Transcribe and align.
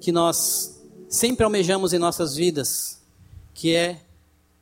que 0.00 0.12
nós 0.12 0.80
sempre 1.08 1.44
almejamos 1.44 1.92
em 1.92 1.98
nossas 1.98 2.36
vidas, 2.36 3.00
que 3.54 3.74
é 3.74 4.00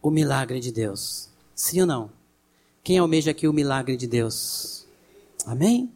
o 0.01 0.11
milagre 0.11 0.61
de 0.61 0.73
Deus. 0.73 1.29
Sim 1.55 1.81
ou 1.81 1.87
não? 1.87 2.11
Quem 2.83 2.99
almeja 2.99 3.33
aqui 3.33 3.49
o 3.49 3.53
milagre 3.53 3.97
de 3.97 4.07
Deus? 4.07 4.87
Amém? 5.45 5.93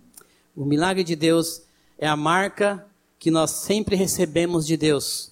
O 0.56 0.64
milagre 0.64 1.04
de 1.04 1.14
Deus 1.14 1.62
é 1.98 2.08
a 2.08 2.16
marca 2.16 2.86
que 3.18 3.30
nós 3.30 3.50
sempre 3.50 3.94
recebemos 3.96 4.66
de 4.66 4.76
Deus, 4.76 5.30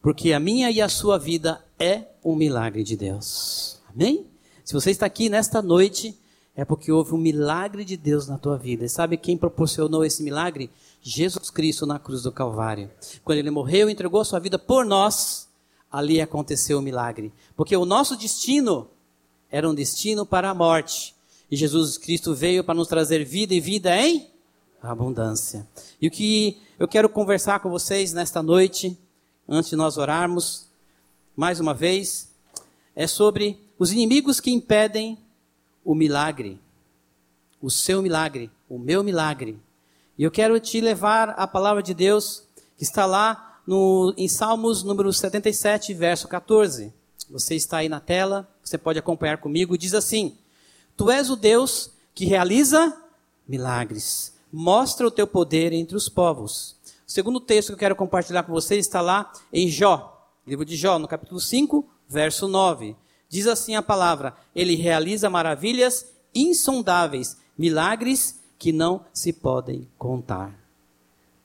porque 0.00 0.32
a 0.32 0.40
minha 0.40 0.70
e 0.70 0.80
a 0.80 0.88
sua 0.88 1.18
vida 1.18 1.62
é 1.78 2.04
um 2.24 2.34
milagre 2.34 2.82
de 2.82 2.96
Deus. 2.96 3.80
Amém? 3.88 4.26
Se 4.64 4.72
você 4.72 4.90
está 4.90 5.06
aqui 5.06 5.28
nesta 5.28 5.60
noite, 5.60 6.18
é 6.54 6.64
porque 6.64 6.90
houve 6.90 7.12
um 7.12 7.18
milagre 7.18 7.84
de 7.84 7.96
Deus 7.96 8.26
na 8.26 8.38
tua 8.38 8.56
vida. 8.56 8.84
E 8.84 8.88
sabe 8.88 9.16
quem 9.16 9.36
proporcionou 9.36 10.04
esse 10.04 10.22
milagre? 10.22 10.70
Jesus 11.08 11.50
Cristo 11.50 11.86
na 11.86 12.00
cruz 12.00 12.24
do 12.24 12.32
Calvário. 12.32 12.90
Quando 13.22 13.38
ele 13.38 13.48
morreu 13.48 13.88
entregou 13.88 14.24
sua 14.24 14.40
vida 14.40 14.58
por 14.58 14.84
nós, 14.84 15.48
ali 15.90 16.20
aconteceu 16.20 16.80
o 16.80 16.82
milagre. 16.82 17.32
Porque 17.54 17.76
o 17.76 17.84
nosso 17.84 18.16
destino 18.16 18.90
era 19.48 19.70
um 19.70 19.74
destino 19.74 20.26
para 20.26 20.50
a 20.50 20.54
morte. 20.54 21.14
E 21.48 21.56
Jesus 21.56 21.96
Cristo 21.96 22.34
veio 22.34 22.64
para 22.64 22.74
nos 22.74 22.88
trazer 22.88 23.24
vida 23.24 23.54
e 23.54 23.60
vida 23.60 23.96
em 23.96 24.28
abundância. 24.82 25.64
E 26.02 26.08
o 26.08 26.10
que 26.10 26.60
eu 26.76 26.88
quero 26.88 27.08
conversar 27.08 27.60
com 27.60 27.70
vocês 27.70 28.12
nesta 28.12 28.42
noite, 28.42 28.98
antes 29.48 29.70
de 29.70 29.76
nós 29.76 29.98
orarmos, 29.98 30.66
mais 31.36 31.60
uma 31.60 31.72
vez, 31.72 32.32
é 32.96 33.06
sobre 33.06 33.60
os 33.78 33.92
inimigos 33.92 34.40
que 34.40 34.50
impedem 34.50 35.16
o 35.84 35.94
milagre. 35.94 36.58
O 37.62 37.70
seu 37.70 38.02
milagre, 38.02 38.50
o 38.68 38.76
meu 38.76 39.04
milagre. 39.04 39.56
E 40.18 40.22
eu 40.22 40.30
quero 40.30 40.58
te 40.58 40.80
levar 40.80 41.30
à 41.30 41.46
palavra 41.46 41.82
de 41.82 41.92
Deus 41.92 42.42
que 42.78 42.84
está 42.84 43.04
lá 43.04 43.60
no, 43.66 44.14
em 44.16 44.26
Salmos 44.28 44.82
número 44.82 45.12
77, 45.12 45.92
verso 45.92 46.26
14. 46.26 46.90
Você 47.28 47.54
está 47.54 47.78
aí 47.78 47.88
na 47.88 48.00
tela, 48.00 48.48
você 48.62 48.78
pode 48.78 48.98
acompanhar 48.98 49.36
comigo. 49.36 49.76
Diz 49.76 49.92
assim: 49.92 50.38
Tu 50.96 51.10
és 51.10 51.28
o 51.28 51.36
Deus 51.36 51.90
que 52.14 52.24
realiza 52.24 52.96
milagres, 53.46 54.32
mostra 54.50 55.06
o 55.06 55.10
teu 55.10 55.26
poder 55.26 55.74
entre 55.74 55.94
os 55.94 56.08
povos. 56.08 56.76
O 57.06 57.12
segundo 57.12 57.38
texto 57.38 57.68
que 57.68 57.74
eu 57.74 57.78
quero 57.78 57.96
compartilhar 57.96 58.42
com 58.44 58.52
vocês 58.52 58.86
está 58.86 59.02
lá 59.02 59.30
em 59.52 59.68
Jó, 59.68 60.30
livro 60.46 60.64
de 60.64 60.76
Jó, 60.76 60.98
no 60.98 61.06
capítulo 61.06 61.40
5, 61.40 61.86
verso 62.08 62.48
9. 62.48 62.96
Diz 63.28 63.46
assim 63.46 63.74
a 63.74 63.82
palavra: 63.82 64.34
Ele 64.54 64.76
realiza 64.76 65.28
maravilhas 65.28 66.06
insondáveis, 66.34 67.36
milagres 67.58 68.40
que 68.58 68.72
não 68.72 69.04
se 69.12 69.32
podem 69.32 69.86
contar. 69.98 70.54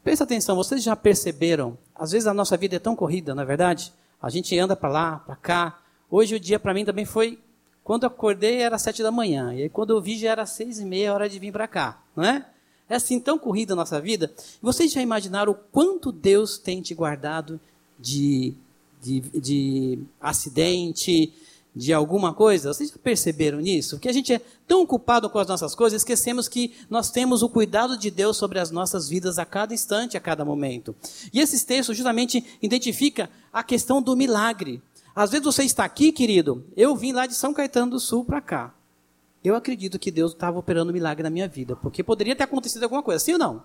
Presta 0.04 0.24
atenção, 0.24 0.56
vocês 0.56 0.82
já 0.82 0.96
perceberam? 0.96 1.78
Às 1.96 2.12
vezes 2.12 2.28
a 2.28 2.34
nossa 2.34 2.58
vida 2.58 2.76
é 2.76 2.80
tão 2.80 2.96
corrida, 2.96 3.36
não 3.36 3.44
é 3.44 3.46
verdade? 3.46 3.94
A 4.22 4.30
gente 4.30 4.58
anda 4.58 4.76
para 4.76 4.90
lá, 4.90 5.18
para 5.20 5.36
cá. 5.36 5.80
Hoje 6.10 6.36
o 6.36 6.40
dia 6.40 6.60
para 6.60 6.74
mim 6.74 6.86
também 6.86 7.06
foi. 7.06 7.40
Quando 7.84 8.06
acordei 8.06 8.62
era 8.62 8.78
sete 8.78 9.04
da 9.04 9.12
manhã. 9.12 9.54
E 9.54 9.64
aí 9.64 9.70
quando 9.70 9.92
eu 9.92 10.02
vi 10.02 10.18
já 10.18 10.32
era 10.32 10.46
seis 10.46 10.80
e 10.80 10.86
meia, 10.86 11.14
hora 11.14 11.30
de 11.30 11.40
vir 11.40 11.52
para 11.52 11.68
cá, 11.68 12.02
não 12.16 12.24
é? 12.24 12.46
É 12.90 12.96
assim 12.96 13.20
tão 13.20 13.40
corrida 13.40 13.74
a 13.74 13.76
nossa 13.76 14.02
vida. 14.02 14.32
Vocês 14.62 14.92
já 14.92 15.02
imaginaram 15.02 15.54
o 15.54 15.56
quanto 15.56 16.12
Deus 16.12 16.58
tem 16.58 16.82
te 16.82 16.94
guardado 16.94 17.60
de, 17.98 18.54
de, 19.02 19.22
de 19.22 20.00
acidente, 20.20 21.34
de 21.76 21.94
alguma 21.94 22.34
coisa? 22.34 22.74
Vocês 22.74 22.90
já 22.90 22.98
perceberam 22.98 23.60
nisso? 23.60 24.00
Que 24.00 24.10
a 24.10 24.14
gente 24.14 24.34
é 24.34 24.42
tão 24.68 24.82
ocupado 24.82 25.30
com 25.30 25.40
as 25.40 25.48
nossas 25.48 25.74
coisas, 25.74 26.02
esquecemos 26.02 26.48
que 26.48 26.74
nós 26.90 27.10
temos 27.10 27.42
o 27.42 27.50
cuidado 27.50 27.98
de 27.98 28.12
Deus 28.12 28.38
sobre 28.38 28.60
as 28.60 28.72
nossas 28.72 29.08
vidas 29.08 29.40
a 29.40 29.46
cada 29.46 29.74
instante, 29.74 30.18
a 30.18 30.20
cada 30.20 30.44
momento. 30.44 30.96
E 31.34 31.40
esses 31.40 31.64
textos 31.64 31.96
justamente 31.96 32.44
identifica 32.62 33.30
a 33.52 33.64
questão 33.64 34.02
do 34.02 34.16
milagre. 34.16 34.82
Às 35.16 35.32
vezes 35.32 35.46
você 35.46 35.64
está 35.64 35.84
aqui, 35.84 36.12
querido, 36.12 36.66
eu 36.76 36.96
vim 36.96 37.12
lá 37.12 37.26
de 37.26 37.36
São 37.36 37.54
Caetano 37.54 37.92
do 37.92 38.00
Sul 38.00 38.24
para 38.24 38.42
cá. 38.42 38.74
Eu 39.44 39.56
acredito 39.56 39.98
que 39.98 40.12
Deus 40.12 40.34
estava 40.34 40.60
operando 40.60 40.92
um 40.92 40.94
milagre 40.94 41.24
na 41.24 41.30
minha 41.30 41.48
vida, 41.48 41.76
porque 41.76 42.04
poderia 42.04 42.36
ter 42.36 42.44
acontecido 42.44 42.84
alguma 42.84 43.02
coisa, 43.02 43.24
sim 43.24 43.34
ou 43.34 43.40
não? 43.40 43.64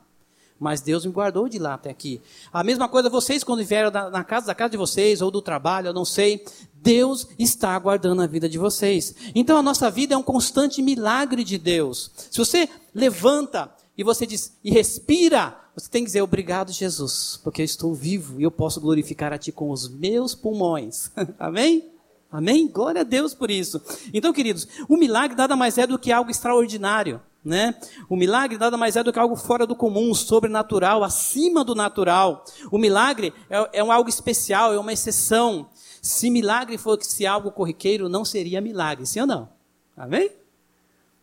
Mas 0.58 0.80
Deus 0.80 1.04
me 1.04 1.12
guardou 1.12 1.48
de 1.48 1.58
lá 1.58 1.74
até 1.74 1.90
aqui. 1.90 2.20
A 2.52 2.64
mesma 2.64 2.88
coisa 2.88 3.10
vocês 3.10 3.44
quando 3.44 3.64
vieram 3.64 3.90
na 4.10 4.24
casa 4.24 4.46
da 4.46 4.54
casa 4.54 4.70
de 4.70 4.76
vocês 4.76 5.20
ou 5.20 5.30
do 5.30 5.42
trabalho, 5.42 5.88
eu 5.88 5.92
não 5.92 6.04
sei. 6.04 6.44
Deus 6.74 7.26
está 7.38 7.74
aguardando 7.74 8.22
a 8.22 8.26
vida 8.26 8.48
de 8.48 8.58
vocês. 8.58 9.14
Então 9.34 9.58
a 9.58 9.62
nossa 9.62 9.90
vida 9.90 10.14
é 10.14 10.16
um 10.16 10.22
constante 10.22 10.80
milagre 10.80 11.44
de 11.44 11.58
Deus. 11.58 12.10
Se 12.30 12.38
você 12.38 12.68
levanta 12.94 13.70
e 13.98 14.02
você 14.02 14.26
diz 14.26 14.56
e 14.64 14.70
respira, 14.70 15.56
você 15.74 15.90
tem 15.90 16.02
que 16.02 16.06
dizer 16.06 16.22
obrigado, 16.22 16.72
Jesus, 16.72 17.38
porque 17.44 17.60
eu 17.60 17.66
estou 17.66 17.94
vivo 17.94 18.40
e 18.40 18.44
eu 18.44 18.50
posso 18.50 18.80
glorificar 18.80 19.32
a 19.32 19.38
Ti 19.38 19.52
com 19.52 19.70
os 19.70 19.88
meus 19.88 20.34
pulmões. 20.34 21.10
Amém? 21.38 21.90
Amém? 22.30 22.66
Glória 22.66 23.02
a 23.02 23.04
Deus 23.04 23.34
por 23.34 23.50
isso. 23.50 23.80
Então, 24.12 24.32
queridos, 24.32 24.66
o 24.88 24.96
milagre 24.96 25.36
nada 25.36 25.54
mais 25.54 25.78
é 25.78 25.86
do 25.86 25.98
que 25.98 26.10
algo 26.10 26.30
extraordinário. 26.30 27.20
Né? 27.46 27.76
O 28.08 28.16
milagre 28.16 28.58
nada 28.58 28.76
mais 28.76 28.96
é 28.96 29.04
do 29.04 29.12
que 29.12 29.20
algo 29.20 29.36
fora 29.36 29.64
do 29.64 29.76
comum, 29.76 30.12
sobrenatural, 30.12 31.04
acima 31.04 31.62
do 31.62 31.76
natural. 31.76 32.44
O 32.72 32.76
milagre 32.76 33.32
é, 33.48 33.78
é 33.78 33.80
algo 33.80 34.08
especial, 34.08 34.74
é 34.74 34.78
uma 34.80 34.92
exceção. 34.92 35.70
Se 36.02 36.28
milagre 36.28 36.76
fosse 36.76 37.24
algo 37.24 37.52
corriqueiro, 37.52 38.08
não 38.08 38.24
seria 38.24 38.60
milagre, 38.60 39.06
sim 39.06 39.20
ou 39.20 39.28
não? 39.28 39.48
Amém? 39.96 40.28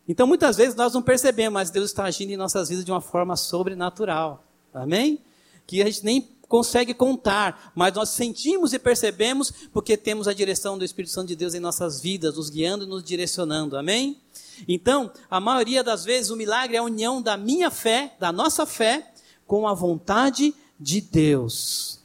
Então 0.07 0.25
muitas 0.25 0.55
vezes 0.55 0.75
nós 0.75 0.93
não 0.93 1.01
percebemos, 1.01 1.53
mas 1.53 1.69
Deus 1.69 1.89
está 1.89 2.05
agindo 2.05 2.31
em 2.31 2.37
nossas 2.37 2.69
vidas 2.69 2.85
de 2.85 2.91
uma 2.91 3.01
forma 3.01 3.35
sobrenatural. 3.35 4.45
Amém? 4.73 5.19
Que 5.67 5.81
a 5.81 5.85
gente 5.85 6.05
nem 6.05 6.21
consegue 6.53 6.93
contar, 6.93 7.71
mas 7.73 7.95
nós 7.95 8.09
sentimos 8.09 8.73
e 8.73 8.77
percebemos 8.77 9.51
porque 9.73 9.97
temos 9.97 10.27
a 10.27 10.33
direção 10.33 10.77
do 10.77 10.85
Espírito 10.85 11.11
Santo 11.11 11.29
de 11.29 11.35
Deus 11.35 11.55
em 11.55 11.59
nossas 11.59 11.99
vidas, 11.99 12.35
nos 12.35 12.51
guiando 12.51 12.83
e 12.83 12.87
nos 12.87 13.03
direcionando. 13.03 13.75
Amém? 13.75 14.21
Então, 14.67 15.11
a 15.31 15.39
maioria 15.39 15.83
das 15.83 16.05
vezes 16.05 16.29
o 16.29 16.35
milagre 16.35 16.75
é 16.75 16.79
a 16.79 16.83
união 16.83 17.19
da 17.19 17.35
minha 17.35 17.71
fé, 17.71 18.15
da 18.19 18.31
nossa 18.31 18.67
fé, 18.67 19.11
com 19.47 19.67
a 19.67 19.73
vontade 19.73 20.53
de 20.79 21.01
Deus. 21.01 21.99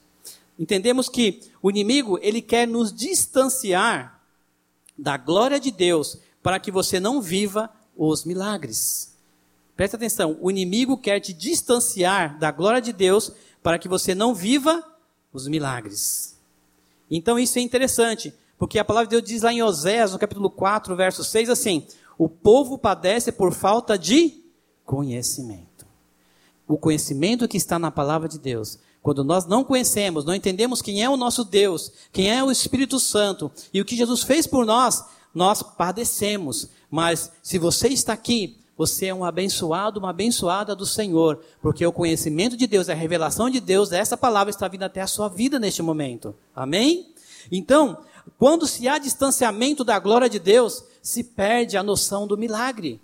Entendemos 0.59 1.11
que 1.11 1.43
o 1.61 1.69
inimigo, 1.69 2.19
ele 2.23 2.41
quer 2.41 2.67
nos 2.67 2.91
distanciar 2.91 4.19
da 4.97 5.19
glória 5.19 5.61
de 5.61 5.71
Deus 5.71 6.17
para 6.43 6.59
que 6.59 6.71
você 6.71 6.99
não 6.99 7.21
viva 7.21 7.69
os 7.95 8.25
milagres. 8.25 9.15
Presta 9.77 9.99
atenção, 9.99 10.39
o 10.41 10.51
inimigo 10.51 10.97
quer 10.97 11.21
te 11.21 11.35
distanciar 11.35 12.39
da 12.39 12.51
glória 12.51 12.81
de 12.81 12.95
Deus 12.95 13.31
para 13.69 13.79
que 13.79 13.87
você 13.87 14.15
não 14.15 14.35
viva 14.35 14.83
os 15.31 15.47
milagres. 15.47 16.41
Então 17.11 17.39
isso 17.39 17.59
é 17.59 17.61
interessante, 17.61 18.33
porque 18.57 18.79
a 18.79 18.85
palavra 18.85 19.07
de 19.07 19.11
Deus 19.11 19.29
diz 19.29 19.43
lá 19.43 19.53
em 19.53 19.63
Oséias, 19.63 20.13
no 20.13 20.19
capítulo 20.19 20.49
4, 20.49 20.97
verso 20.97 21.23
6, 21.23 21.51
assim: 21.51 21.87
O 22.17 22.31
povo 22.31 22.79
padece 22.79 23.31
por 23.31 23.53
falta 23.53 23.99
de 23.99 24.43
conhecimento. 24.87 25.87
O 26.67 26.79
conhecimento 26.79 27.47
que 27.47 27.59
está 27.59 27.79
na 27.79 27.91
palavra 27.91 28.27
de 28.27 28.39
Deus 28.39 28.79
quando 29.03 29.23
nós 29.23 29.45
não 29.45 29.63
conhecemos, 29.63 30.25
não 30.25 30.35
entendemos 30.35 30.81
quem 30.81 31.03
é 31.03 31.11
o 31.11 31.19
nosso 31.19 31.45
Deus, 31.45 31.93
quem 32.11 32.31
é 32.31 32.43
o 32.43 32.51
Espírito 32.51 32.99
Santo 32.99 33.53
e 33.71 33.83
o 33.83 33.85
que 33.85 33.97
Jesus 33.97 34.23
fez 34.23 34.47
por 34.47 34.65
nós, 34.65 35.05
nós 35.35 35.63
padecemos. 35.63 36.71
Mas 36.91 37.31
se 37.43 37.59
você 37.59 37.89
está 37.89 38.15
aqui, 38.15 38.58
você 38.79 39.07
é 39.07 39.15
um 39.15 39.25
abençoado, 39.25 39.99
uma 39.99 40.11
abençoada 40.11 40.75
do 40.75 40.87
Senhor, 40.87 41.41
porque 41.61 41.85
o 41.85 41.93
conhecimento 41.93 42.57
de 42.57 42.67
Deus, 42.67 42.89
a 42.89 42.95
revelação 42.95 43.51
de 43.51 43.61
Deus, 43.61 43.93
essa 43.93 44.17
palavra 44.17 44.51
está 44.51 44.67
vindo 44.69 44.85
até 44.85 45.03
a 45.03 45.07
sua 45.07 45.29
vida 45.29 45.59
neste 45.59 45.83
momento. 45.83 46.35
Amém? 46.57 47.13
Então, 47.53 47.99
quando 48.39 48.67
se 48.67 48.87
há 48.89 48.97
distanciamento 48.99 49.83
da 49.85 49.99
glória 49.99 50.31
de 50.31 50.39
Deus, 50.39 50.85
se 51.03 51.25
perde 51.25 51.77
a 51.77 51.83
noção 51.83 52.27
do 52.27 52.39
milagre. 52.39 53.01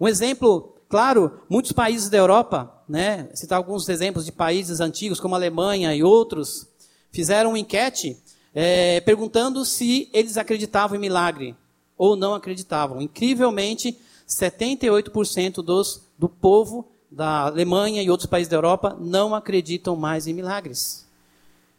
Um 0.00 0.08
exemplo 0.08 0.74
Claro, 0.88 1.42
muitos 1.50 1.72
países 1.72 2.08
da 2.08 2.16
Europa, 2.16 2.72
né, 2.88 3.28
citar 3.34 3.58
alguns 3.58 3.86
exemplos 3.90 4.24
de 4.24 4.32
países 4.32 4.80
antigos, 4.80 5.20
como 5.20 5.34
a 5.34 5.38
Alemanha 5.38 5.94
e 5.94 6.02
outros, 6.02 6.66
fizeram 7.12 7.50
uma 7.50 7.58
enquete 7.58 8.16
é, 8.54 8.98
perguntando 9.02 9.66
se 9.66 10.08
eles 10.14 10.38
acreditavam 10.38 10.96
em 10.96 11.00
milagre 11.00 11.54
ou 11.96 12.16
não 12.16 12.34
acreditavam. 12.34 13.02
Incrivelmente, 13.02 13.98
78% 14.28 15.62
dos, 15.62 16.02
do 16.18 16.28
povo 16.28 16.86
da 17.10 17.46
Alemanha 17.46 18.02
e 18.02 18.10
outros 18.10 18.28
países 18.28 18.50
da 18.50 18.56
Europa 18.56 18.96
não 19.00 19.34
acreditam 19.34 19.96
mais 19.96 20.26
em 20.26 20.34
milagres. 20.34 21.06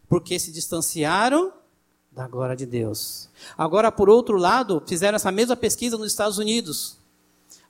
Porque 0.08 0.40
se 0.40 0.52
distanciaram 0.52 1.54
da 2.12 2.28
glória 2.28 2.56
de 2.56 2.66
Deus. 2.66 3.30
Agora, 3.56 3.92
por 3.92 4.10
outro 4.10 4.38
lado, 4.38 4.82
fizeram 4.88 5.16
essa 5.16 5.32
mesma 5.32 5.56
pesquisa 5.56 5.98
nos 5.98 6.08
Estados 6.08 6.40
Unidos, 6.40 6.98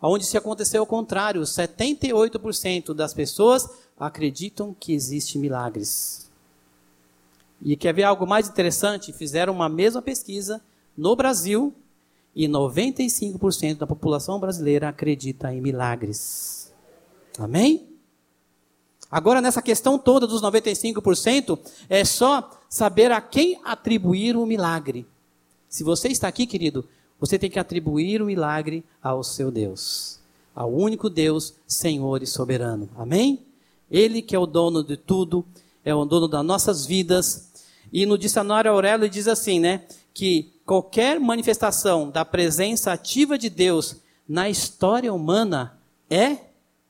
onde 0.02 0.26
se 0.26 0.38
aconteceu 0.38 0.82
o 0.84 0.88
contrário: 0.88 1.42
78% 1.42 2.94
das 2.94 3.14
pessoas 3.14 3.70
acreditam 4.00 4.74
que 4.74 4.94
existem 4.94 5.42
milagres. 5.42 6.30
E 7.62 7.76
quer 7.76 7.94
ver 7.94 8.04
algo 8.04 8.26
mais 8.26 8.48
interessante? 8.48 9.12
Fizeram 9.12 9.52
uma 9.52 9.68
mesma 9.68 10.02
pesquisa 10.02 10.62
no 10.98 11.14
Brasil 11.18 11.74
e 12.36 12.48
95% 12.48 13.78
da 13.78 13.88
população 13.88 14.40
brasileira 14.40 14.90
acredita 14.90 15.54
em 15.54 15.62
milagres. 15.62 16.72
Amém? 17.38 17.88
Agora, 19.12 19.42
nessa 19.42 19.62
questão 19.62 19.98
toda 19.98 20.28
dos 20.28 20.42
95%, 20.42 21.58
é 21.90 22.06
só 22.06 22.50
saber 22.70 23.12
a 23.12 23.20
quem 23.20 23.60
atribuir 23.64 24.38
o 24.38 24.46
milagre. 24.46 25.06
Se 25.68 25.84
você 25.84 26.10
está 26.10 26.28
aqui, 26.28 26.46
querido, 26.46 26.88
você 27.20 27.40
tem 27.40 27.50
que 27.50 27.60
atribuir 27.60 28.22
o 28.22 28.26
milagre 28.26 28.84
ao 29.02 29.24
seu 29.24 29.50
Deus, 29.50 30.20
ao 30.56 30.72
único 30.72 31.10
Deus, 31.10 31.56
Senhor 31.68 32.22
e 32.22 32.28
soberano. 32.28 32.88
Amém? 32.96 33.40
Ele 33.90 34.22
que 34.22 34.36
é 34.36 34.40
o 34.40 34.46
dono 34.46 34.84
de 34.84 34.96
tudo, 34.96 35.44
é 35.84 35.94
o 35.94 36.06
dono 36.06 36.28
das 36.28 36.46
nossas 36.46 36.86
vidas. 36.86 37.50
E 37.92 38.06
no 38.06 38.18
dicionário 38.18 38.72
Aurélio 38.72 39.10
diz 39.10 39.28
assim, 39.28 39.60
né? 39.60 39.84
Que 40.14 40.52
qualquer 40.70 41.20
manifestação 41.20 42.12
da 42.12 42.24
presença 42.24 42.92
ativa 42.94 43.40
de 43.40 43.50
Deus 43.50 43.96
na 44.28 44.48
história 44.52 45.12
humana 45.12 45.76
é 46.08 46.38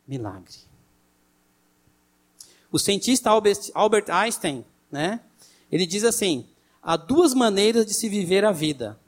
milagre. 0.05 0.53
O 2.69 2.77
cientista 2.77 3.29
Albert 3.29 4.03
Einstein, 4.09 4.65
né? 4.91 5.21
Ele 5.71 5.85
diz 5.85 6.03
assim: 6.03 6.45
há 6.83 6.97
duas 6.97 7.33
maneiras 7.33 7.85
de 7.85 7.93
se 7.93 8.09
viver 8.09 8.43
a 8.43 8.51
vida, 8.51 8.99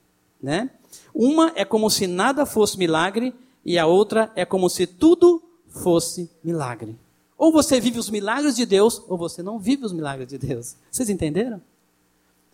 né? 0.41 0.69
Uma 1.13 1.51
é 1.57 1.65
como 1.65 1.89
se 1.89 2.07
nada 2.07 2.45
fosse 2.45 2.77
milagre 2.77 3.35
e 3.65 3.77
a 3.77 3.85
outra 3.85 4.31
é 4.37 4.45
como 4.45 4.69
se 4.69 4.87
tudo 4.87 5.43
fosse 5.67 6.31
milagre. 6.41 6.97
Ou 7.37 7.51
você 7.51 7.81
vive 7.81 7.99
os 7.99 8.09
milagres 8.09 8.55
de 8.55 8.65
Deus, 8.65 9.01
ou 9.09 9.17
você 9.17 9.43
não 9.43 9.59
vive 9.59 9.83
os 9.83 9.91
milagres 9.91 10.29
de 10.29 10.37
Deus. 10.37 10.77
Vocês 10.89 11.09
entenderam? 11.09 11.61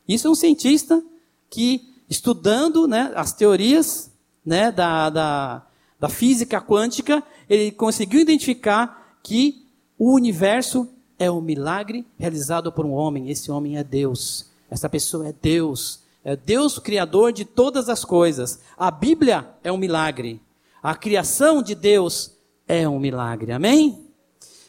Isso 0.07 0.25
é 0.27 0.31
um 0.31 0.35
cientista 0.35 1.03
que, 1.47 1.93
estudando 2.09 2.87
né, 2.87 3.11
as 3.15 3.33
teorias 3.33 4.11
né, 4.45 4.71
da, 4.71 5.09
da, 5.09 5.65
da 5.99 6.09
física 6.09 6.61
quântica, 6.61 7.23
ele 7.49 7.71
conseguiu 7.71 8.19
identificar 8.19 9.17
que 9.21 9.65
o 9.97 10.13
universo 10.13 10.87
é 11.19 11.29
um 11.29 11.41
milagre 11.41 12.05
realizado 12.17 12.71
por 12.71 12.85
um 12.85 12.91
homem. 12.91 13.29
Esse 13.29 13.51
homem 13.51 13.77
é 13.77 13.83
Deus. 13.83 14.47
Essa 14.69 14.87
pessoa 14.89 15.27
é 15.27 15.33
Deus. 15.33 16.01
É 16.23 16.35
Deus 16.35 16.77
criador 16.77 17.31
de 17.31 17.45
todas 17.45 17.89
as 17.89 18.05
coisas. 18.05 18.59
A 18.77 18.91
Bíblia 18.91 19.49
é 19.63 19.71
um 19.71 19.77
milagre. 19.77 20.41
A 20.83 20.95
criação 20.95 21.61
de 21.61 21.73
Deus 21.73 22.31
é 22.67 22.87
um 22.87 22.99
milagre. 22.99 23.51
Amém? 23.51 24.05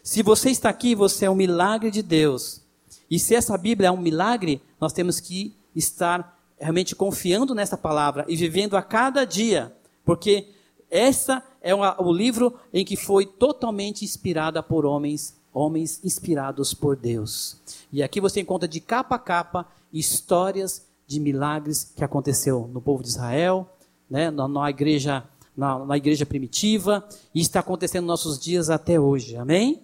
Se 0.02 0.22
você 0.22 0.50
está 0.50 0.70
aqui, 0.70 0.94
você 0.94 1.26
é 1.26 1.30
um 1.30 1.34
milagre 1.34 1.90
de 1.90 2.02
Deus. 2.02 2.62
E 3.10 3.18
se 3.18 3.34
essa 3.34 3.58
Bíblia 3.58 3.88
é 3.88 3.90
um 3.90 4.00
milagre, 4.00 4.62
nós 4.80 4.92
temos 4.92 5.20
que 5.20 5.54
estar 5.74 6.37
realmente 6.58 6.94
confiando 6.94 7.54
nessa 7.54 7.76
palavra 7.76 8.24
e 8.28 8.36
vivendo 8.36 8.76
a 8.76 8.82
cada 8.82 9.24
dia, 9.24 9.74
porque 10.04 10.48
essa 10.90 11.42
é 11.60 11.74
uma, 11.74 12.00
o 12.02 12.12
livro 12.12 12.54
em 12.72 12.84
que 12.84 12.96
foi 12.96 13.26
totalmente 13.26 14.04
inspirada 14.04 14.62
por 14.62 14.86
homens 14.86 15.38
homens 15.52 16.00
inspirados 16.04 16.72
por 16.72 16.94
Deus. 16.94 17.60
E 17.92 18.02
aqui 18.02 18.20
você 18.20 18.40
encontra 18.40 18.68
de 18.68 18.80
capa 18.80 19.16
a 19.16 19.18
capa 19.18 19.66
histórias 19.92 20.86
de 21.06 21.18
milagres 21.18 21.92
que 21.96 22.04
aconteceu 22.04 22.68
no 22.72 22.80
povo 22.80 23.02
de 23.02 23.08
Israel, 23.08 23.68
né, 24.08 24.30
na, 24.30 24.46
na 24.46 24.70
igreja 24.70 25.24
na, 25.56 25.84
na, 25.84 25.96
igreja 25.96 26.24
primitiva 26.24 27.04
e 27.34 27.40
está 27.40 27.58
acontecendo 27.58 28.02
nos 28.02 28.24
nossos 28.24 28.38
dias 28.38 28.70
até 28.70 29.00
hoje. 29.00 29.36
Amém? 29.36 29.82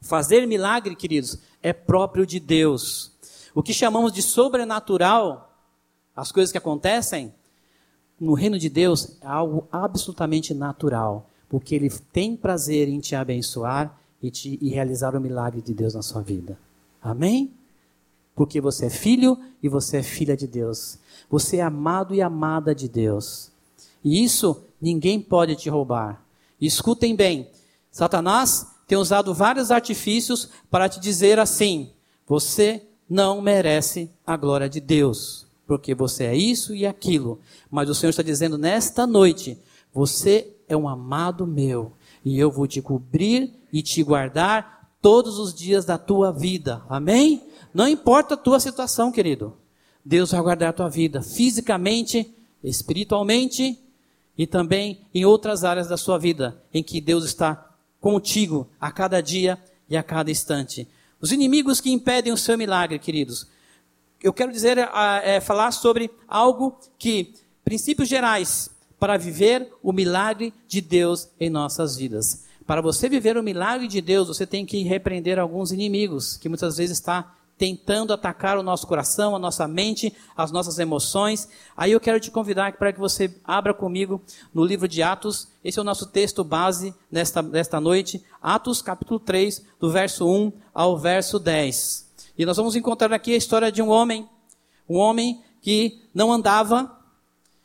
Fazer 0.00 0.46
milagre, 0.46 0.96
queridos, 0.96 1.38
é 1.62 1.74
próprio 1.74 2.24
de 2.24 2.40
Deus. 2.40 3.12
O 3.54 3.62
que 3.62 3.74
chamamos 3.74 4.10
de 4.10 4.22
sobrenatural, 4.22 5.55
as 6.16 6.32
coisas 6.32 6.50
que 6.50 6.58
acontecem 6.58 7.32
no 8.18 8.32
reino 8.32 8.58
de 8.58 8.70
Deus 8.70 9.18
é 9.20 9.26
algo 9.26 9.68
absolutamente 9.70 10.54
natural, 10.54 11.28
porque 11.48 11.74
ele 11.74 11.90
tem 12.12 12.34
prazer 12.34 12.88
em 12.88 12.98
te 12.98 13.14
abençoar 13.14 13.96
e, 14.22 14.30
te, 14.30 14.58
e 14.60 14.70
realizar 14.70 15.14
o 15.14 15.20
milagre 15.20 15.60
de 15.60 15.74
Deus 15.74 15.94
na 15.94 16.02
sua 16.02 16.22
vida. 16.22 16.58
Amém? 17.02 17.52
Porque 18.34 18.60
você 18.60 18.86
é 18.86 18.90
filho 18.90 19.38
e 19.62 19.68
você 19.68 19.98
é 19.98 20.02
filha 20.02 20.36
de 20.36 20.46
Deus. 20.46 20.98
Você 21.30 21.58
é 21.58 21.62
amado 21.62 22.14
e 22.14 22.22
amada 22.22 22.74
de 22.74 22.88
Deus. 22.88 23.50
E 24.02 24.22
isso 24.22 24.64
ninguém 24.80 25.20
pode 25.20 25.56
te 25.56 25.68
roubar. 25.68 26.22
escutem 26.60 27.14
bem: 27.14 27.50
Satanás 27.90 28.66
tem 28.86 28.98
usado 28.98 29.34
vários 29.34 29.70
artifícios 29.70 30.48
para 30.70 30.88
te 30.88 31.00
dizer 31.00 31.38
assim: 31.38 31.90
você 32.26 32.82
não 33.08 33.40
merece 33.40 34.10
a 34.26 34.36
glória 34.36 34.68
de 34.68 34.80
Deus, 34.80 35.45
porque 35.66 35.94
você 35.94 36.24
é 36.24 36.36
isso 36.36 36.74
e 36.74 36.86
aquilo. 36.86 37.40
Mas 37.70 37.88
o 37.88 37.94
Senhor 37.94 38.10
está 38.10 38.22
dizendo 38.22 38.56
nesta 38.56 39.06
noite: 39.06 39.58
você 39.92 40.54
é 40.68 40.76
um 40.76 40.88
amado 40.88 41.46
meu, 41.46 41.92
e 42.24 42.38
eu 42.38 42.50
vou 42.50 42.66
te 42.66 42.80
cobrir 42.80 43.52
e 43.72 43.82
te 43.82 44.02
guardar 44.02 44.96
todos 45.02 45.38
os 45.38 45.54
dias 45.54 45.84
da 45.84 45.98
tua 45.98 46.32
vida. 46.32 46.82
Amém? 46.88 47.42
Não 47.72 47.86
importa 47.86 48.34
a 48.34 48.38
tua 48.38 48.58
situação, 48.58 49.12
querido. 49.12 49.54
Deus 50.04 50.30
vai 50.30 50.40
guardar 50.40 50.70
a 50.70 50.72
tua 50.72 50.88
vida 50.88 51.20
fisicamente, 51.20 52.32
espiritualmente 52.62 53.78
e 54.38 54.46
também 54.46 55.00
em 55.12 55.24
outras 55.24 55.64
áreas 55.64 55.88
da 55.88 55.96
sua 55.96 56.18
vida 56.18 56.62
em 56.72 56.82
que 56.82 57.00
Deus 57.00 57.24
está 57.24 57.70
contigo 58.00 58.68
a 58.80 58.90
cada 58.92 59.20
dia 59.20 59.58
e 59.88 59.96
a 59.96 60.02
cada 60.02 60.30
instante. 60.30 60.88
Os 61.20 61.32
inimigos 61.32 61.80
que 61.80 61.90
impedem 61.90 62.32
o 62.32 62.36
seu 62.36 62.56
milagre, 62.56 62.98
queridos. 62.98 63.46
Eu 64.22 64.32
quero 64.32 64.52
dizer, 64.52 64.78
é, 65.22 65.40
falar 65.40 65.70
sobre 65.72 66.10
algo 66.26 66.78
que, 66.98 67.34
princípios 67.64 68.08
gerais, 68.08 68.70
para 68.98 69.16
viver 69.16 69.72
o 69.82 69.92
milagre 69.92 70.52
de 70.66 70.80
Deus 70.80 71.28
em 71.38 71.50
nossas 71.50 71.96
vidas. 71.96 72.44
Para 72.66 72.80
você 72.80 73.08
viver 73.08 73.36
o 73.36 73.42
milagre 73.42 73.86
de 73.86 74.00
Deus, 74.00 74.28
você 74.28 74.46
tem 74.46 74.66
que 74.66 74.82
repreender 74.82 75.38
alguns 75.38 75.70
inimigos 75.70 76.36
que 76.36 76.48
muitas 76.48 76.78
vezes 76.78 76.98
está 76.98 77.32
tentando 77.58 78.12
atacar 78.12 78.58
o 78.58 78.62
nosso 78.62 78.86
coração, 78.86 79.34
a 79.34 79.38
nossa 79.38 79.66
mente, 79.66 80.12
as 80.36 80.50
nossas 80.50 80.78
emoções. 80.78 81.48
Aí 81.76 81.92
eu 81.92 82.00
quero 82.00 82.20
te 82.20 82.30
convidar 82.30 82.72
para 82.76 82.92
que 82.92 82.98
você 82.98 83.34
abra 83.44 83.72
comigo 83.72 84.20
no 84.52 84.64
livro 84.64 84.88
de 84.88 85.02
Atos. 85.02 85.48
Esse 85.64 85.78
é 85.78 85.82
o 85.82 85.84
nosso 85.84 86.06
texto 86.06 86.44
base 86.44 86.94
nesta, 87.10 87.40
nesta 87.42 87.80
noite. 87.80 88.22
Atos 88.42 88.82
capítulo 88.82 89.18
3, 89.20 89.64
do 89.80 89.90
verso 89.90 90.28
1 90.28 90.52
ao 90.74 90.98
verso 90.98 91.38
10. 91.38 92.05
E 92.38 92.44
nós 92.44 92.56
vamos 92.56 92.76
encontrar 92.76 93.12
aqui 93.12 93.32
a 93.32 93.36
história 93.36 93.72
de 93.72 93.80
um 93.80 93.88
homem, 93.88 94.28
um 94.88 94.96
homem 94.96 95.42
que 95.60 96.00
não 96.14 96.32
andava, 96.32 96.98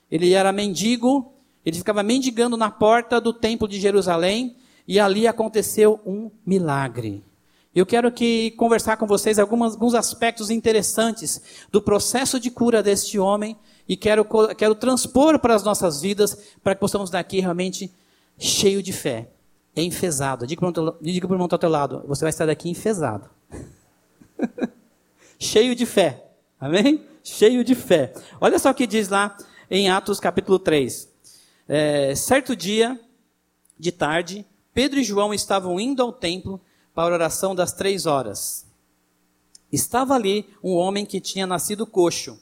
ele 0.10 0.34
era 0.34 0.52
mendigo, 0.52 1.34
ele 1.66 1.78
ficava 1.78 2.02
mendigando 2.02 2.58
na 2.58 2.72
porta 2.72 3.20
do 3.20 3.34
templo 3.34 3.68
de 3.68 3.80
Jerusalém, 3.80 4.56
e 4.88 5.00
ali 5.00 5.28
aconteceu 5.28 6.00
um 6.06 6.30
milagre. 6.46 7.24
Eu 7.74 7.86
quero 7.86 8.08
aqui 8.10 8.52
conversar 8.52 8.98
com 8.98 9.08
vocês 9.08 9.40
algumas, 9.40 9.74
alguns 9.74 9.94
aspectos 9.94 10.50
interessantes 10.50 11.42
do 11.72 11.82
processo 11.82 12.40
de 12.40 12.52
cura 12.52 12.84
deste 12.84 13.18
homem 13.18 13.56
e 13.88 13.96
quero, 13.96 14.26
quero 14.58 14.76
transpor 14.76 15.40
para 15.40 15.56
as 15.56 15.64
nossas 15.64 16.02
vidas 16.02 16.38
para 16.62 16.76
que 16.76 16.82
possamos 16.82 17.10
daqui 17.10 17.40
realmente 17.40 17.90
cheio 18.38 18.84
de 18.84 18.92
fé, 18.92 19.30
enfesado. 19.74 20.46
Diga 20.46 20.60
para 20.60 20.82
o 20.82 21.34
irmão 21.34 21.48
ao 21.50 21.58
teu 21.58 21.70
lado, 21.70 22.04
você 22.06 22.26
vai 22.26 22.30
estar 22.30 22.46
daqui 22.46 22.70
enfesado. 22.70 23.30
cheio 25.40 25.76
de 25.76 25.86
fé. 25.86 26.32
Amém? 26.60 27.06
Cheio 27.24 27.64
de 27.64 27.76
fé. 27.76 28.14
Olha 28.40 28.60
só 28.60 28.72
o 28.72 28.74
que 28.74 28.88
diz 28.88 29.10
lá 29.10 29.38
em 29.70 29.90
Atos 29.90 30.20
capítulo 30.20 30.60
3. 30.60 31.10
É, 31.68 32.16
certo 32.16 32.56
dia, 32.56 33.00
de 33.80 33.92
tarde, 33.92 34.46
Pedro 34.74 35.00
e 35.00 35.04
João 35.04 35.34
estavam 35.34 35.80
indo 35.80 36.02
ao 36.02 36.14
templo 36.14 36.60
para 36.94 37.12
a 37.12 37.16
oração 37.16 37.56
das 37.56 37.74
três 37.74 38.06
horas. 38.06 38.66
Estava 39.72 40.14
ali 40.14 40.46
um 40.64 40.74
homem 40.74 41.06
que 41.06 41.22
tinha 41.22 41.48
nascido 41.48 41.88
coxo. 41.88 42.40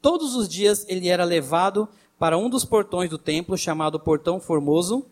Todos 0.00 0.34
os 0.34 0.48
dias 0.48 0.84
ele 0.88 1.08
era 1.08 1.24
levado 1.24 1.88
para 2.18 2.38
um 2.38 2.48
dos 2.48 2.64
portões 2.64 3.10
do 3.10 3.18
templo, 3.18 3.56
chamado 3.56 4.00
Portão 4.00 4.40
Formoso, 4.40 5.06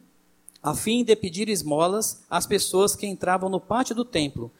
a 0.62 0.74
fim 0.74 1.04
de 1.04 1.14
pedir 1.16 1.48
esmolas 1.48 2.22
às 2.30 2.46
pessoas 2.46 2.94
que 2.94 3.06
entravam 3.06 3.50
no 3.50 3.60
pátio 3.60 3.94
do 3.94 4.04
templo. 4.04 4.50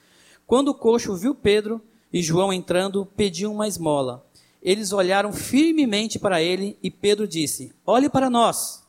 Quando 0.53 0.69
o 0.69 0.75
coxo 0.75 1.17
viu 1.17 1.35
Pedro 1.35 1.81
e 2.13 2.21
João 2.21 2.53
entrando, 2.53 3.07
pediu 3.17 3.51
uma 3.51 3.67
esmola. 3.67 4.23
Eles 4.63 4.93
olharam 4.93 5.33
firmemente 5.33 6.19
para 6.19 6.43
ele 6.43 6.77
e 6.83 6.91
Pedro 6.91 7.27
disse: 7.27 7.73
Olhe 7.87 8.11
para 8.11 8.29
nós. 8.29 8.87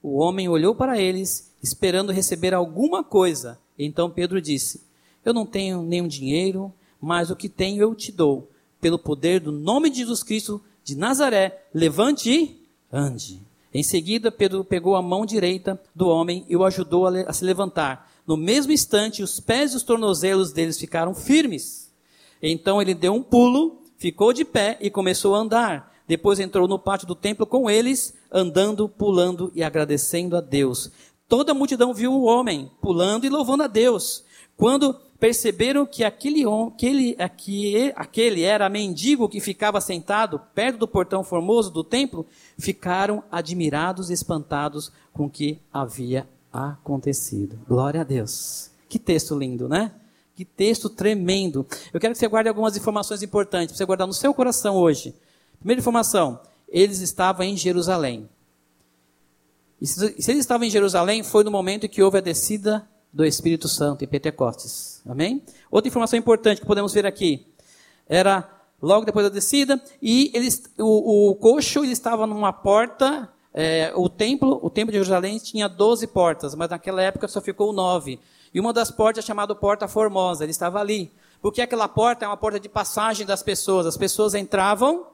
O 0.00 0.20
homem 0.20 0.48
olhou 0.48 0.76
para 0.76 1.00
eles 1.00 1.52
esperando 1.60 2.12
receber 2.12 2.54
alguma 2.54 3.02
coisa. 3.02 3.58
Então 3.76 4.08
Pedro 4.08 4.40
disse: 4.40 4.86
Eu 5.24 5.34
não 5.34 5.44
tenho 5.44 5.82
nenhum 5.82 6.06
dinheiro, 6.06 6.72
mas 7.00 7.32
o 7.32 7.36
que 7.36 7.48
tenho 7.48 7.82
eu 7.82 7.96
te 7.96 8.12
dou. 8.12 8.48
pelo 8.80 8.96
poder 8.96 9.40
do 9.40 9.50
nome 9.50 9.90
de 9.90 9.98
Jesus 9.98 10.22
Cristo 10.22 10.62
de 10.84 10.94
Nazaré, 10.94 11.64
levante 11.74 12.30
e 12.30 12.64
ande. 12.92 13.42
Em 13.74 13.82
seguida, 13.82 14.30
Pedro 14.30 14.62
pegou 14.62 14.94
a 14.94 15.02
mão 15.02 15.26
direita 15.26 15.82
do 15.92 16.06
homem 16.06 16.46
e 16.48 16.56
o 16.56 16.64
ajudou 16.64 17.08
a, 17.08 17.32
se 17.32 17.44
levantar. 17.44 18.11
No 18.26 18.36
mesmo 18.36 18.72
instante, 18.72 19.22
os 19.22 19.40
pés 19.40 19.72
e 19.72 19.76
os 19.76 19.82
tornozelos 19.82 20.52
deles 20.52 20.78
ficaram 20.78 21.14
firmes. 21.14 21.92
Então 22.40 22.80
ele 22.80 22.94
deu 22.94 23.12
um 23.12 23.22
pulo, 23.22 23.82
ficou 23.96 24.32
de 24.32 24.44
pé 24.44 24.78
e 24.80 24.90
começou 24.90 25.34
a 25.34 25.38
andar. 25.38 25.92
Depois 26.06 26.38
entrou 26.38 26.68
no 26.68 26.78
pátio 26.78 27.06
do 27.06 27.14
templo 27.14 27.46
com 27.46 27.68
eles, 27.68 28.14
andando, 28.30 28.88
pulando 28.88 29.50
e 29.54 29.62
agradecendo 29.62 30.36
a 30.36 30.40
Deus. 30.40 30.90
Toda 31.28 31.52
a 31.52 31.54
multidão 31.54 31.94
viu 31.94 32.12
o 32.12 32.24
homem 32.24 32.70
pulando 32.80 33.24
e 33.24 33.28
louvando 33.28 33.64
a 33.64 33.66
Deus. 33.66 34.24
Quando 34.56 34.94
perceberam 35.18 35.86
que 35.86 36.04
aquele, 36.04 36.44
aquele, 37.18 37.92
aquele, 37.96 38.42
era 38.42 38.68
mendigo 38.68 39.28
que 39.28 39.40
ficava 39.40 39.80
sentado 39.80 40.40
perto 40.54 40.78
do 40.78 40.88
portão 40.88 41.24
formoso 41.24 41.70
do 41.70 41.82
templo, 41.82 42.26
ficaram 42.58 43.22
admirados 43.30 44.10
e 44.10 44.12
espantados 44.12 44.92
com 45.12 45.26
o 45.26 45.30
que 45.30 45.58
havia 45.72 46.26
acontecido. 46.52 47.58
Glória 47.66 48.02
a 48.02 48.04
Deus. 48.04 48.70
Que 48.88 48.98
texto 48.98 49.38
lindo, 49.38 49.68
né? 49.68 49.92
Que 50.34 50.44
texto 50.44 50.88
tremendo. 50.88 51.66
Eu 51.92 52.00
quero 52.00 52.12
que 52.12 52.18
você 52.18 52.28
guarde 52.28 52.48
algumas 52.48 52.76
informações 52.76 53.22
importantes 53.22 53.68
para 53.68 53.78
você 53.78 53.84
guardar 53.84 54.06
no 54.06 54.12
seu 54.12 54.34
coração 54.34 54.76
hoje. 54.76 55.14
Primeira 55.58 55.80
informação: 55.80 56.40
eles 56.68 57.00
estavam 57.00 57.44
em 57.44 57.56
Jerusalém. 57.56 58.28
E 59.80 59.86
se 59.86 60.30
eles 60.30 60.40
estavam 60.40 60.66
em 60.66 60.70
Jerusalém, 60.70 61.22
foi 61.22 61.42
no 61.42 61.50
momento 61.50 61.86
em 61.86 61.88
que 61.88 62.02
houve 62.02 62.18
a 62.18 62.20
descida 62.20 62.88
do 63.12 63.24
Espírito 63.24 63.68
Santo 63.68 64.04
em 64.04 64.06
Pentecostes. 64.06 65.02
Amém? 65.06 65.42
Outra 65.70 65.88
informação 65.88 66.18
importante 66.18 66.60
que 66.60 66.66
podemos 66.66 66.92
ver 66.94 67.04
aqui 67.04 67.46
era 68.08 68.48
logo 68.80 69.04
depois 69.04 69.26
da 69.26 69.32
descida 69.32 69.82
e 70.00 70.30
eles, 70.34 70.64
o, 70.78 71.30
o 71.30 71.34
coxo 71.36 71.84
ele 71.84 71.92
estava 71.92 72.26
numa 72.26 72.52
porta. 72.52 73.28
É, 73.54 73.92
o 73.94 74.08
templo, 74.08 74.58
o 74.62 74.70
templo 74.70 74.92
de 74.92 74.98
Jerusalém 74.98 75.38
tinha 75.38 75.68
12 75.68 76.06
portas, 76.06 76.54
mas 76.54 76.70
naquela 76.70 77.02
época 77.02 77.28
só 77.28 77.40
ficou 77.40 77.72
nove. 77.72 78.18
E 78.52 78.60
uma 78.60 78.72
das 78.72 78.90
portas 78.90 79.24
é 79.24 79.26
chamada 79.26 79.54
Porta 79.54 79.88
Formosa, 79.88 80.44
ele 80.44 80.50
estava 80.50 80.80
ali. 80.80 81.10
Porque 81.40 81.60
aquela 81.60 81.88
porta 81.88 82.24
é 82.24 82.28
uma 82.28 82.36
porta 82.36 82.60
de 82.60 82.68
passagem 82.68 83.26
das 83.26 83.42
pessoas. 83.42 83.86
As 83.86 83.96
pessoas 83.96 84.34
entravam 84.34 85.06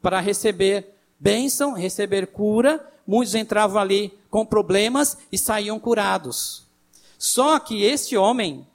para 0.00 0.18
receber 0.20 0.94
bênção, 1.20 1.72
receber 1.72 2.26
cura. 2.26 2.84
Muitos 3.06 3.34
entravam 3.34 3.80
ali 3.80 4.12
com 4.28 4.44
problemas 4.44 5.18
e 5.30 5.38
saíam 5.38 5.78
curados. 5.78 6.66
Só 7.16 7.58
que 7.60 7.84
este 7.84 8.16
homem, 8.16 8.66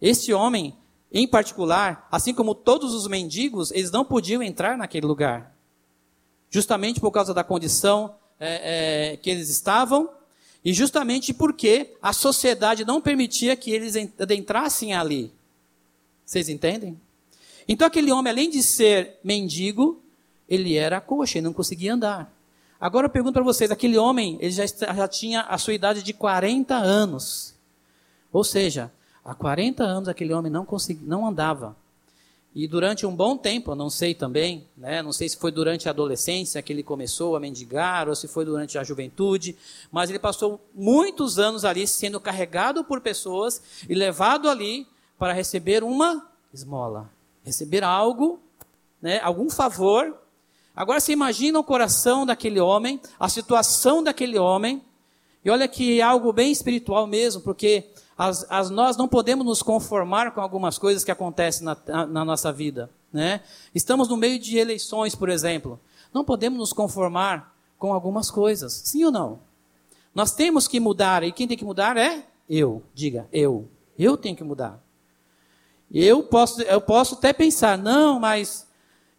este 0.00 0.32
homem 0.32 0.74
em 1.12 1.28
particular, 1.28 2.08
assim 2.10 2.32
como 2.32 2.54
todos 2.54 2.94
os 2.94 3.06
mendigos, 3.06 3.70
eles 3.70 3.90
não 3.90 4.02
podiam 4.02 4.42
entrar 4.42 4.78
naquele 4.78 5.06
lugar. 5.06 5.54
Justamente 6.48 7.00
por 7.00 7.10
causa 7.10 7.34
da 7.34 7.44
condição 7.44 8.14
é, 8.44 9.12
é, 9.12 9.16
que 9.16 9.30
eles 9.30 9.48
estavam 9.48 10.10
e 10.64 10.72
justamente 10.72 11.32
porque 11.32 11.94
a 12.02 12.12
sociedade 12.12 12.84
não 12.84 13.00
permitia 13.00 13.54
que 13.54 13.70
eles 13.70 13.94
entrassem 13.96 14.94
ali. 14.94 15.32
Vocês 16.26 16.48
entendem? 16.48 17.00
Então 17.68 17.86
aquele 17.86 18.10
homem, 18.10 18.32
além 18.32 18.50
de 18.50 18.60
ser 18.60 19.18
mendigo, 19.22 20.02
ele 20.48 20.76
era 20.76 21.00
coxa, 21.00 21.38
ele 21.38 21.44
não 21.44 21.52
conseguia 21.52 21.94
andar. 21.94 22.32
Agora 22.80 23.06
eu 23.06 23.10
pergunto 23.10 23.34
para 23.34 23.44
vocês, 23.44 23.70
aquele 23.70 23.96
homem, 23.96 24.36
ele 24.40 24.50
já, 24.50 24.66
já 24.66 25.06
tinha 25.06 25.42
a 25.42 25.56
sua 25.56 25.74
idade 25.74 26.02
de 26.02 26.12
40 26.12 26.74
anos. 26.74 27.54
Ou 28.32 28.42
seja, 28.42 28.90
há 29.24 29.34
40 29.36 29.84
anos 29.84 30.08
aquele 30.08 30.34
homem 30.34 30.50
não, 30.50 30.64
conseguia, 30.64 31.06
não 31.06 31.24
andava. 31.24 31.76
E 32.54 32.68
durante 32.68 33.06
um 33.06 33.16
bom 33.16 33.34
tempo, 33.34 33.74
não 33.74 33.88
sei 33.88 34.14
também, 34.14 34.68
né, 34.76 35.00
não 35.00 35.12
sei 35.12 35.26
se 35.26 35.38
foi 35.38 35.50
durante 35.50 35.88
a 35.88 35.90
adolescência 35.90 36.60
que 36.60 36.70
ele 36.70 36.82
começou 36.82 37.34
a 37.34 37.40
mendigar, 37.40 38.10
ou 38.10 38.14
se 38.14 38.28
foi 38.28 38.44
durante 38.44 38.76
a 38.76 38.84
juventude, 38.84 39.56
mas 39.90 40.10
ele 40.10 40.18
passou 40.18 40.60
muitos 40.74 41.38
anos 41.38 41.64
ali 41.64 41.86
sendo 41.86 42.20
carregado 42.20 42.84
por 42.84 43.00
pessoas 43.00 43.62
e 43.88 43.94
levado 43.94 44.50
ali 44.50 44.86
para 45.18 45.32
receber 45.32 45.82
uma 45.82 46.28
esmola, 46.52 47.10
receber 47.42 47.82
algo, 47.82 48.38
né, 49.00 49.18
algum 49.20 49.48
favor. 49.48 50.14
Agora 50.76 51.00
você 51.00 51.12
imagina 51.12 51.58
o 51.58 51.64
coração 51.64 52.26
daquele 52.26 52.60
homem, 52.60 53.00
a 53.18 53.30
situação 53.30 54.02
daquele 54.02 54.38
homem, 54.38 54.82
e 55.42 55.50
olha 55.50 55.66
que 55.66 56.00
é 56.00 56.02
algo 56.02 56.32
bem 56.34 56.52
espiritual 56.52 57.06
mesmo, 57.06 57.40
porque 57.40 57.86
as, 58.16 58.46
as, 58.50 58.70
nós 58.70 58.96
não 58.96 59.08
podemos 59.08 59.44
nos 59.44 59.62
conformar 59.62 60.32
com 60.32 60.40
algumas 60.40 60.78
coisas 60.78 61.04
que 61.04 61.10
acontecem 61.10 61.64
na, 61.64 62.06
na 62.06 62.24
nossa 62.24 62.52
vida. 62.52 62.90
Né? 63.12 63.40
Estamos 63.74 64.08
no 64.08 64.16
meio 64.16 64.38
de 64.38 64.58
eleições, 64.58 65.14
por 65.14 65.28
exemplo. 65.28 65.78
Não 66.12 66.24
podemos 66.24 66.58
nos 66.58 66.72
conformar 66.72 67.54
com 67.78 67.92
algumas 67.92 68.30
coisas. 68.30 68.72
Sim 68.72 69.04
ou 69.04 69.12
não? 69.12 69.40
Nós 70.14 70.34
temos 70.34 70.68
que 70.68 70.78
mudar, 70.78 71.22
e 71.22 71.32
quem 71.32 71.48
tem 71.48 71.56
que 71.56 71.64
mudar 71.64 71.96
é 71.96 72.24
eu. 72.48 72.82
Diga, 72.94 73.26
eu. 73.32 73.68
Eu 73.98 74.16
tenho 74.16 74.36
que 74.36 74.44
mudar. 74.44 74.82
Eu 75.90 76.22
posso, 76.22 76.62
eu 76.62 76.80
posso 76.80 77.14
até 77.14 77.32
pensar, 77.32 77.76
não, 77.76 78.18
mas 78.18 78.66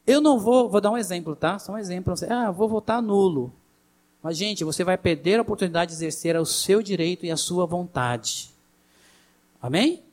eu 0.05 0.21
não 0.21 0.39
vou. 0.39 0.69
Vou 0.69 0.81
dar 0.81 0.91
um 0.91 0.97
exemplo, 0.97 1.35
tá? 1.35 1.59
Só 1.59 1.73
um 1.73 1.77
exemplo. 1.77 2.13
Ah, 2.29 2.51
vou 2.51 2.67
votar 2.67 3.01
nulo. 3.01 3.53
Mas, 4.21 4.37
gente, 4.37 4.63
você 4.63 4.83
vai 4.83 4.97
perder 4.97 5.39
a 5.39 5.41
oportunidade 5.41 5.89
de 5.89 5.97
exercer 5.97 6.35
o 6.37 6.45
seu 6.45 6.81
direito 6.81 7.25
e 7.25 7.31
a 7.31 7.37
sua 7.37 7.65
vontade. 7.65 8.52
Amém? 9.63 10.03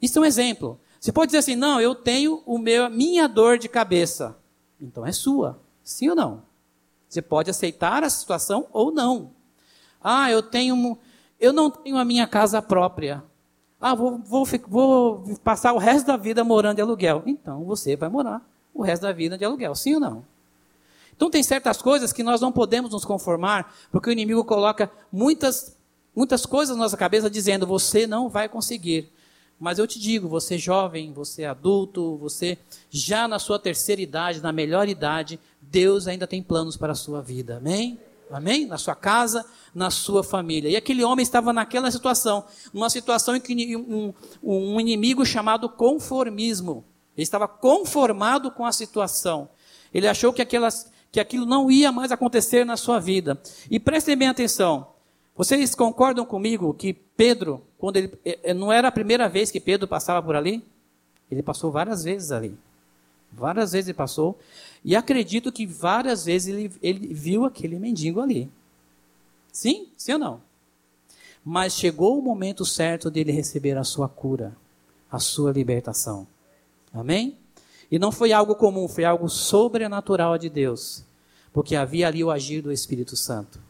Isso 0.00 0.18
é 0.18 0.22
um 0.22 0.24
exemplo. 0.24 0.80
Você 0.98 1.12
pode 1.12 1.28
dizer 1.28 1.38
assim: 1.38 1.54
não, 1.54 1.78
eu 1.78 1.94
tenho 1.94 2.42
o 2.46 2.56
meu, 2.56 2.88
minha 2.88 3.28
dor 3.28 3.58
de 3.58 3.68
cabeça. 3.68 4.34
Então 4.80 5.04
é 5.04 5.12
sua. 5.12 5.60
Sim 5.84 6.08
ou 6.08 6.16
não? 6.16 6.42
Você 7.06 7.20
pode 7.20 7.50
aceitar 7.50 8.02
a 8.02 8.08
situação 8.08 8.66
ou 8.72 8.90
não. 8.90 9.30
Ah, 10.02 10.30
eu 10.30 10.42
tenho. 10.42 10.98
Eu 11.38 11.52
não 11.52 11.70
tenho 11.70 11.98
a 11.98 12.04
minha 12.04 12.26
casa 12.26 12.62
própria. 12.62 13.22
Ah, 13.78 13.94
vou, 13.94 14.18
vou, 14.18 14.46
vou 14.66 15.38
passar 15.44 15.74
o 15.74 15.78
resto 15.78 16.06
da 16.06 16.16
vida 16.16 16.42
morando 16.42 16.76
de 16.76 16.82
aluguel. 16.82 17.22
Então 17.26 17.62
você 17.64 17.94
vai 17.94 18.08
morar 18.08 18.40
o 18.72 18.82
resto 18.82 19.02
da 19.02 19.12
vida 19.12 19.36
de 19.36 19.44
aluguel. 19.44 19.74
Sim 19.74 19.94
ou 19.94 20.00
não? 20.00 20.24
Então 21.14 21.28
tem 21.28 21.42
certas 21.42 21.82
coisas 21.82 22.10
que 22.10 22.22
nós 22.22 22.40
não 22.40 22.50
podemos 22.50 22.90
nos 22.90 23.04
conformar, 23.04 23.74
porque 23.92 24.08
o 24.08 24.12
inimigo 24.12 24.42
coloca 24.44 24.90
muitas 25.12 25.75
muitas 26.16 26.46
coisas 26.46 26.74
na 26.74 26.84
nossa 26.84 26.96
cabeça 26.96 27.28
dizendo: 27.28 27.66
você 27.66 28.06
não 28.06 28.28
vai 28.28 28.48
conseguir. 28.48 29.12
Mas 29.58 29.78
eu 29.78 29.86
te 29.86 29.98
digo, 29.98 30.28
você 30.28 30.58
jovem, 30.58 31.12
você 31.12 31.44
adulto, 31.44 32.16
você 32.18 32.58
já 32.90 33.26
na 33.26 33.38
sua 33.38 33.58
terceira 33.58 34.02
idade, 34.02 34.42
na 34.42 34.52
melhor 34.52 34.88
idade, 34.88 35.40
Deus 35.60 36.06
ainda 36.06 36.26
tem 36.26 36.42
planos 36.42 36.76
para 36.76 36.92
a 36.92 36.96
sua 36.96 37.22
vida. 37.22 37.56
Amém? 37.56 37.98
Amém? 38.30 38.66
Na 38.66 38.76
sua 38.76 38.94
casa, 38.94 39.46
na 39.74 39.90
sua 39.90 40.22
família. 40.22 40.68
E 40.68 40.76
aquele 40.76 41.02
homem 41.02 41.22
estava 41.22 41.52
naquela 41.52 41.90
situação, 41.90 42.44
numa 42.72 42.90
situação 42.90 43.36
em 43.36 43.40
que 43.40 43.76
um, 43.76 44.12
um 44.42 44.80
inimigo 44.80 45.24
chamado 45.24 45.68
conformismo. 45.68 46.84
Ele 47.16 47.22
estava 47.22 47.48
conformado 47.48 48.50
com 48.50 48.66
a 48.66 48.72
situação. 48.72 49.48
Ele 49.94 50.06
achou 50.06 50.34
que, 50.34 50.42
aquelas, 50.42 50.90
que 51.10 51.18
aquilo 51.18 51.46
não 51.46 51.70
ia 51.70 51.90
mais 51.90 52.12
acontecer 52.12 52.66
na 52.66 52.76
sua 52.76 52.98
vida. 52.98 53.40
E 53.70 53.80
prestem 53.80 54.16
bem 54.16 54.28
atenção. 54.28 54.95
Vocês 55.36 55.74
concordam 55.74 56.24
comigo 56.24 56.72
que 56.72 56.94
Pedro, 56.94 57.62
quando 57.78 57.98
ele 57.98 58.12
é, 58.24 58.50
é, 58.50 58.54
não 58.54 58.72
era 58.72 58.88
a 58.88 58.92
primeira 58.92 59.28
vez 59.28 59.50
que 59.50 59.60
Pedro 59.60 59.86
passava 59.86 60.24
por 60.24 60.34
ali? 60.34 60.64
Ele 61.30 61.42
passou 61.42 61.70
várias 61.70 62.04
vezes 62.04 62.32
ali. 62.32 62.56
Várias 63.30 63.72
vezes 63.72 63.88
ele 63.88 63.96
passou. 63.96 64.38
E 64.82 64.96
acredito 64.96 65.52
que 65.52 65.66
várias 65.66 66.24
vezes 66.24 66.48
ele, 66.48 66.72
ele 66.82 67.12
viu 67.12 67.44
aquele 67.44 67.78
mendigo 67.78 68.20
ali. 68.20 68.50
Sim? 69.52 69.88
Sim 69.96 70.14
ou 70.14 70.18
não? 70.18 70.40
Mas 71.44 71.74
chegou 71.74 72.18
o 72.18 72.22
momento 72.22 72.64
certo 72.64 73.10
dele 73.10 73.30
receber 73.30 73.76
a 73.76 73.84
sua 73.84 74.08
cura, 74.08 74.56
a 75.10 75.18
sua 75.18 75.52
libertação. 75.52 76.26
Amém? 76.92 77.36
E 77.90 77.98
não 77.98 78.10
foi 78.10 78.32
algo 78.32 78.54
comum, 78.54 78.88
foi 78.88 79.04
algo 79.04 79.28
sobrenatural 79.28 80.38
de 80.38 80.48
Deus. 80.48 81.04
Porque 81.52 81.76
havia 81.76 82.08
ali 82.08 82.24
o 82.24 82.30
agir 82.30 82.62
do 82.62 82.72
Espírito 82.72 83.16
Santo. 83.16 83.60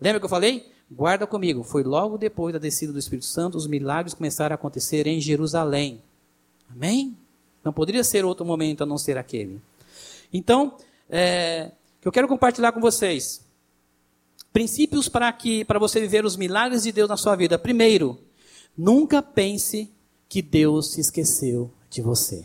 Lembra 0.00 0.20
que 0.20 0.26
eu 0.26 0.30
falei? 0.30 0.70
Guarda 0.90 1.24
comigo, 1.26 1.62
foi 1.62 1.84
logo 1.84 2.18
depois 2.18 2.52
da 2.52 2.58
descida 2.58 2.92
do 2.92 2.98
Espírito 2.98 3.26
Santo, 3.26 3.56
os 3.56 3.66
milagres 3.66 4.12
começaram 4.12 4.54
a 4.54 4.56
acontecer 4.56 5.06
em 5.06 5.20
Jerusalém. 5.20 6.02
Amém? 6.68 7.16
Não 7.62 7.72
poderia 7.72 8.02
ser 8.02 8.24
outro 8.24 8.44
momento 8.44 8.82
a 8.82 8.86
não 8.86 8.98
ser 8.98 9.16
aquele. 9.16 9.60
Então, 10.32 10.76
é, 11.08 11.70
eu 12.04 12.10
quero 12.10 12.26
compartilhar 12.26 12.72
com 12.72 12.80
vocês 12.80 13.44
princípios 14.52 15.08
para 15.08 15.32
que 15.32 15.64
para 15.64 15.78
você 15.78 16.00
viver 16.00 16.24
os 16.24 16.36
milagres 16.36 16.82
de 16.82 16.90
Deus 16.90 17.08
na 17.08 17.16
sua 17.16 17.36
vida. 17.36 17.58
Primeiro, 17.58 18.18
nunca 18.76 19.22
pense 19.22 19.90
que 20.28 20.42
Deus 20.42 20.92
se 20.92 21.00
esqueceu 21.00 21.70
de 21.88 22.02
você. 22.02 22.44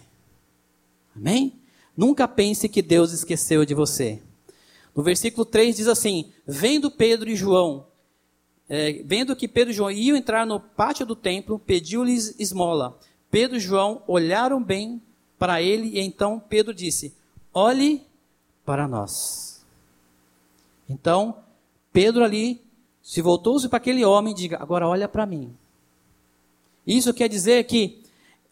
Amém? 1.15 1.53
Nunca 1.97 2.27
pense 2.27 2.69
que 2.69 2.81
Deus 2.81 3.11
esqueceu 3.11 3.65
de 3.65 3.73
você. 3.73 4.21
No 4.95 5.01
versículo 5.01 5.45
3 5.45 5.77
diz 5.77 5.87
assim: 5.87 6.31
Vendo 6.45 6.91
Pedro 6.91 7.29
e 7.29 7.35
João 7.35 7.87
é, 8.69 9.03
vendo 9.05 9.35
que 9.35 9.47
Pedro 9.47 9.71
e 9.71 9.75
João 9.75 9.91
iam 9.91 10.17
entrar 10.17 10.45
no 10.45 10.59
pátio 10.59 11.05
do 11.05 11.15
templo, 11.15 11.59
pediu-lhes 11.59 12.39
esmola. 12.39 12.97
Pedro 13.29 13.57
e 13.57 13.59
João 13.59 14.01
olharam 14.07 14.61
bem 14.61 15.01
para 15.37 15.61
ele, 15.61 15.89
e 15.89 15.99
então 15.99 16.39
Pedro 16.39 16.73
disse: 16.73 17.13
Olhe 17.53 18.03
para 18.65 18.87
nós. 18.87 19.63
Então, 20.89 21.37
Pedro 21.91 22.23
ali 22.23 22.61
se 23.01 23.21
voltou-se 23.21 23.69
para 23.69 23.77
aquele 23.77 24.03
homem 24.03 24.33
e 24.33 24.37
diga: 24.37 24.57
Agora 24.59 24.87
olha 24.87 25.07
para 25.07 25.25
mim. 25.25 25.55
Isso 26.87 27.13
quer 27.13 27.27
dizer 27.27 27.63
que 27.65 28.01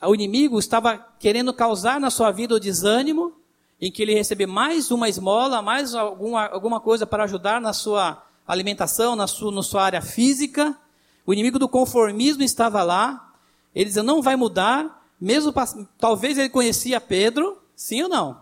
o 0.01 0.13
inimigo 0.13 0.59
estava 0.59 0.97
querendo 1.19 1.53
causar 1.53 1.99
na 1.99 2.09
sua 2.09 2.31
vida 2.31 2.55
o 2.55 2.59
desânimo, 2.59 3.33
em 3.79 3.91
que 3.91 4.01
ele 4.01 4.13
recebe 4.13 4.45
mais 4.45 4.91
uma 4.91 5.09
esmola, 5.09 5.61
mais 5.61 5.95
alguma, 5.95 6.47
alguma 6.47 6.79
coisa 6.79 7.05
para 7.05 7.23
ajudar 7.23 7.61
na 7.61 7.73
sua 7.73 8.23
alimentação, 8.47 9.15
na 9.15 9.27
sua, 9.27 9.51
na 9.51 9.63
sua 9.63 9.83
área 9.83 10.01
física. 10.01 10.77
O 11.25 11.33
inimigo 11.33 11.57
do 11.57 11.69
conformismo 11.69 12.43
estava 12.43 12.83
lá. 12.83 13.33
Ele 13.73 13.85
dizia, 13.85 14.03
não 14.03 14.21
vai 14.21 14.35
mudar, 14.35 15.07
mesmo 15.19 15.53
talvez 15.97 16.37
ele 16.37 16.49
conhecia 16.49 17.01
Pedro, 17.01 17.57
sim 17.75 18.03
ou 18.03 18.09
não? 18.09 18.41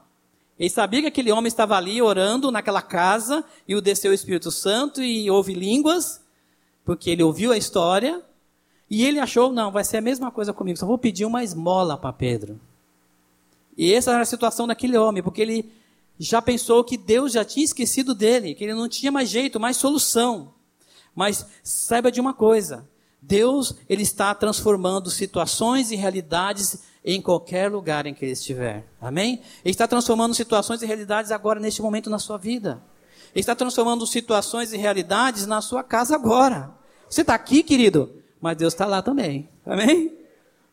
Ele 0.60 0.70
sabia 0.70 1.02
que 1.02 1.08
aquele 1.08 1.32
homem 1.32 1.48
estava 1.48 1.76
ali 1.76 2.02
orando 2.02 2.52
naquela 2.52 2.82
casa 2.82 3.44
e 3.68 3.74
o 3.74 3.82
desceu 3.82 4.12
o 4.12 4.14
Espírito 4.14 4.52
Santo 4.52 5.02
e 5.02 5.30
houve 5.32 5.54
línguas, 5.54 6.22
porque 6.86 7.10
ele 7.10 7.24
ouviu 7.24 7.52
a 7.52 7.58
história 7.58 8.22
e 8.90 9.06
ele 9.06 9.20
achou, 9.20 9.52
não, 9.52 9.72
vai 9.72 9.84
ser 9.84 9.98
a 9.98 10.02
mesma 10.02 10.30
coisa 10.30 10.52
comigo, 10.52 10.78
só 10.78 10.86
vou 10.86 10.98
pedir 10.98 11.26
uma 11.26 11.44
esmola 11.44 11.98
para 11.98 12.12
Pedro. 12.12 12.60
E 13.78 13.94
essa 13.94 14.12
era 14.12 14.22
a 14.22 14.26
situação 14.26 14.68
daquele 14.68 14.98
homem, 14.98 15.24
porque 15.24 15.42
ele 15.42 15.72
já 16.24 16.42
pensou 16.42 16.84
que 16.84 16.98
Deus 16.98 17.32
já 17.32 17.44
tinha 17.44 17.66
esquecido 17.66 18.14
dele, 18.14 18.54
que 18.54 18.64
ele 18.64 18.74
não 18.74 18.88
tinha 18.88 19.12
mais 19.12 19.30
jeito, 19.30 19.60
mais 19.60 19.78
solução. 19.78 20.54
Mas 21.16 21.46
saiba 21.64 22.12
de 22.12 22.22
uma 22.22 22.34
coisa: 22.34 22.88
Deus 23.22 23.76
ele 23.90 24.04
está 24.04 24.34
transformando 24.36 25.10
situações 25.10 25.92
e 25.92 25.96
realidades 25.96 26.84
em 27.04 27.22
qualquer 27.22 27.72
lugar 27.72 28.06
em 28.06 28.14
que 28.14 28.24
ele 28.24 28.34
estiver. 28.34 28.86
Amém? 29.02 29.42
Ele 29.66 29.72
está 29.72 29.88
transformando 29.88 30.36
situações 30.36 30.82
e 30.82 30.86
realidades 30.86 31.32
agora 31.32 31.60
neste 31.60 31.82
momento 31.82 32.10
na 32.10 32.20
sua 32.20 32.38
vida. 32.38 32.82
Ele 33.34 33.40
está 33.40 33.56
transformando 33.56 34.06
situações 34.06 34.74
e 34.74 34.78
realidades 34.78 35.48
na 35.48 35.62
sua 35.62 35.84
casa 35.84 36.16
agora. 36.16 36.72
Você 37.10 37.22
está 37.22 37.34
aqui, 37.34 37.64
querido, 37.64 38.12
mas 38.40 38.58
Deus 38.58 38.74
está 38.74 38.86
lá 38.86 39.02
também. 39.02 39.50
Amém? 39.66 40.18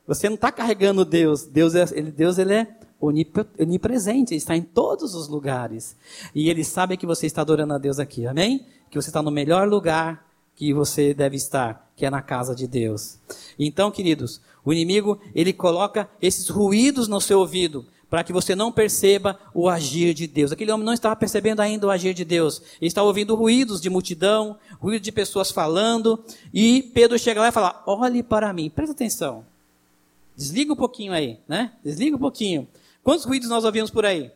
Você 0.06 0.28
não 0.28 0.34
está 0.34 0.50
carregando 0.50 1.04
Deus. 1.04 1.44
Deus 1.44 1.74
é, 1.74 1.84
ele, 1.92 2.10
Deus 2.10 2.38
ele 2.38 2.54
é 2.54 2.64
onipresente, 3.00 4.32
ele 4.32 4.38
está 4.38 4.56
em 4.56 4.62
todos 4.62 5.14
os 5.14 5.28
lugares. 5.28 5.96
E 6.34 6.50
ele 6.50 6.64
sabe 6.64 6.96
que 6.96 7.06
você 7.06 7.26
está 7.26 7.42
adorando 7.42 7.74
a 7.74 7.78
Deus 7.78 7.98
aqui, 7.98 8.26
amém? 8.26 8.66
Que 8.90 9.00
você 9.00 9.10
está 9.10 9.22
no 9.22 9.30
melhor 9.30 9.68
lugar 9.68 10.26
que 10.56 10.72
você 10.72 11.14
deve 11.14 11.36
estar, 11.36 11.88
que 11.96 12.04
é 12.04 12.10
na 12.10 12.20
casa 12.20 12.54
de 12.54 12.66
Deus. 12.66 13.18
Então, 13.56 13.92
queridos, 13.92 14.40
o 14.64 14.72
inimigo, 14.72 15.20
ele 15.34 15.52
coloca 15.52 16.10
esses 16.20 16.48
ruídos 16.48 17.06
no 17.06 17.20
seu 17.20 17.38
ouvido, 17.38 17.86
para 18.10 18.24
que 18.24 18.32
você 18.32 18.56
não 18.56 18.72
perceba 18.72 19.38
o 19.54 19.68
agir 19.68 20.14
de 20.14 20.26
Deus. 20.26 20.50
Aquele 20.50 20.72
homem 20.72 20.84
não 20.84 20.92
estava 20.92 21.14
percebendo 21.14 21.60
ainda 21.60 21.86
o 21.86 21.90
agir 21.90 22.12
de 22.12 22.24
Deus. 22.24 22.60
Ele 22.80 22.88
estava 22.88 23.06
ouvindo 23.06 23.34
ruídos 23.36 23.80
de 23.80 23.88
multidão, 23.88 24.56
ruído 24.80 25.02
de 25.02 25.12
pessoas 25.12 25.50
falando, 25.50 26.24
e 26.52 26.82
Pedro 26.94 27.18
chega 27.18 27.40
lá 27.40 27.48
e 27.48 27.52
fala: 27.52 27.82
"Olhe 27.86 28.22
para 28.22 28.52
mim, 28.52 28.68
presta 28.68 28.92
atenção. 28.92 29.44
Desliga 30.36 30.72
um 30.72 30.76
pouquinho 30.76 31.12
aí, 31.12 31.38
né? 31.46 31.72
Desliga 31.84 32.16
um 32.16 32.20
pouquinho. 32.20 32.66
Quantos 33.08 33.24
ruídos 33.24 33.48
nós 33.48 33.64
ouvimos 33.64 33.90
por 33.90 34.04
aí? 34.04 34.30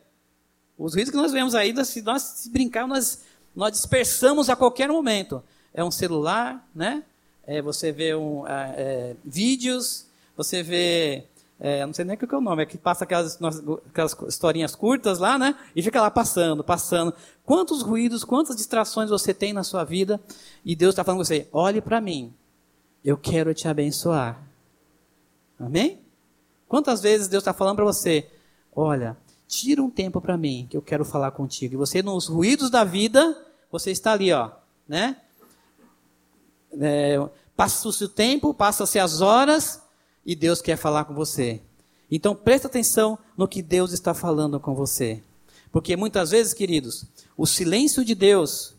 Os 0.78 0.94
ruídos 0.94 1.10
que 1.10 1.16
nós 1.18 1.30
vemos 1.30 1.54
aí, 1.54 1.74
se 1.84 2.00
nós 2.00 2.22
se 2.22 2.48
brincar, 2.48 2.88
nós, 2.88 3.20
nós 3.54 3.70
dispersamos 3.72 4.48
a 4.48 4.56
qualquer 4.56 4.88
momento. 4.88 5.44
É 5.74 5.84
um 5.84 5.90
celular, 5.90 6.66
né? 6.74 7.04
É, 7.46 7.60
você 7.60 7.92
vê 7.92 8.14
um, 8.14 8.48
é, 8.48 8.74
é, 8.78 9.16
vídeos, 9.22 10.06
você 10.34 10.62
vê. 10.62 11.26
É, 11.60 11.84
não 11.84 11.92
sei 11.92 12.06
nem 12.06 12.14
o 12.14 12.18
que 12.18 12.34
é 12.34 12.38
o 12.38 12.40
nome, 12.40 12.62
é 12.62 12.66
que 12.66 12.78
passa 12.78 13.04
aquelas, 13.04 13.38
aquelas 13.90 14.16
historinhas 14.26 14.74
curtas 14.74 15.18
lá, 15.18 15.38
né? 15.38 15.54
E 15.76 15.82
fica 15.82 16.00
lá 16.00 16.10
passando, 16.10 16.64
passando. 16.64 17.12
Quantos 17.44 17.82
ruídos, 17.82 18.24
quantas 18.24 18.56
distrações 18.56 19.10
você 19.10 19.34
tem 19.34 19.52
na 19.52 19.64
sua 19.64 19.84
vida? 19.84 20.18
E 20.64 20.74
Deus 20.74 20.94
está 20.94 21.04
falando 21.04 21.18
com 21.18 21.24
você: 21.26 21.46
olhe 21.52 21.82
para 21.82 22.00
mim, 22.00 22.32
eu 23.04 23.18
quero 23.18 23.52
te 23.52 23.68
abençoar. 23.68 24.42
Amém? 25.60 26.00
Quantas 26.66 27.02
vezes 27.02 27.28
Deus 27.28 27.42
está 27.42 27.52
falando 27.52 27.76
para 27.76 27.84
você: 27.84 28.30
Olha, 28.74 29.16
tira 29.46 29.82
um 29.82 29.90
tempo 29.90 30.20
para 30.20 30.36
mim, 30.36 30.66
que 30.68 30.76
eu 30.76 30.82
quero 30.82 31.04
falar 31.04 31.30
contigo. 31.32 31.74
E 31.74 31.76
você, 31.76 32.02
nos 32.02 32.26
ruídos 32.26 32.70
da 32.70 32.84
vida, 32.84 33.36
você 33.70 33.90
está 33.90 34.12
ali, 34.12 34.32
ó, 34.32 34.50
né? 34.88 35.16
É, 36.80 37.20
passa-se 37.54 38.04
o 38.04 38.08
tempo, 38.08 38.54
passa-se 38.54 38.98
as 38.98 39.20
horas, 39.20 39.82
e 40.24 40.34
Deus 40.34 40.62
quer 40.62 40.76
falar 40.76 41.04
com 41.04 41.14
você. 41.14 41.60
Então 42.10 42.34
presta 42.34 42.68
atenção 42.68 43.18
no 43.36 43.48
que 43.48 43.62
Deus 43.62 43.92
está 43.92 44.14
falando 44.14 44.60
com 44.60 44.74
você. 44.74 45.22
Porque 45.70 45.96
muitas 45.96 46.30
vezes, 46.30 46.52
queridos, 46.52 47.06
o 47.36 47.46
silêncio 47.46 48.04
de 48.04 48.14
Deus 48.14 48.74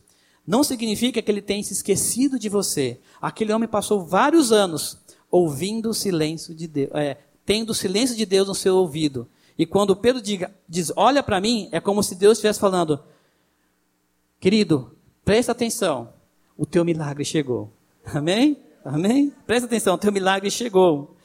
não 0.45 0.63
significa 0.63 1.21
que 1.21 1.32
ele 1.32 1.41
tenha 1.41 1.63
se 1.63 1.73
esquecido 1.73 2.38
de 2.38 2.49
você. 2.49 2.99
Aquele 3.21 3.51
homem 3.51 3.67
passou 3.67 4.06
vários 4.06 4.51
anos 4.51 4.97
ouvindo 5.32 5.89
o 5.89 5.93
silêncio 5.93 6.53
de 6.53 6.67
Deus, 6.67 6.91
é, 6.93 7.17
tendo 7.45 7.71
o 7.71 7.75
silêncio 7.75 8.15
de 8.15 8.25
Deus 8.25 8.47
no 8.47 8.56
seu 8.56 8.75
ouvido. 8.75 9.27
E 9.58 9.66
quando 9.66 9.96
Pedro 9.96 10.22
diga, 10.22 10.54
diz, 10.68 10.92
olha 10.96 11.22
para 11.22 11.39
mim, 11.39 11.70
é 11.72 11.80
como 11.80 12.02
se 12.02 12.16
Deus 12.16 12.38
estivesse 12.38 12.60
falando, 12.60 13.00
querido, 14.39 14.96
presta 15.24 15.52
atenção, 15.52 16.13
o 16.58 16.66
teu 16.66 16.84
milagre 16.84 17.24
chegou. 17.24 17.72
Amém? 18.06 18.58
Amém? 18.84 19.32
Presta 19.46 19.66
atenção, 19.66 19.96
o 19.96 19.98
teu 19.98 20.12
milagre 20.12 20.50
chegou. 20.52 21.16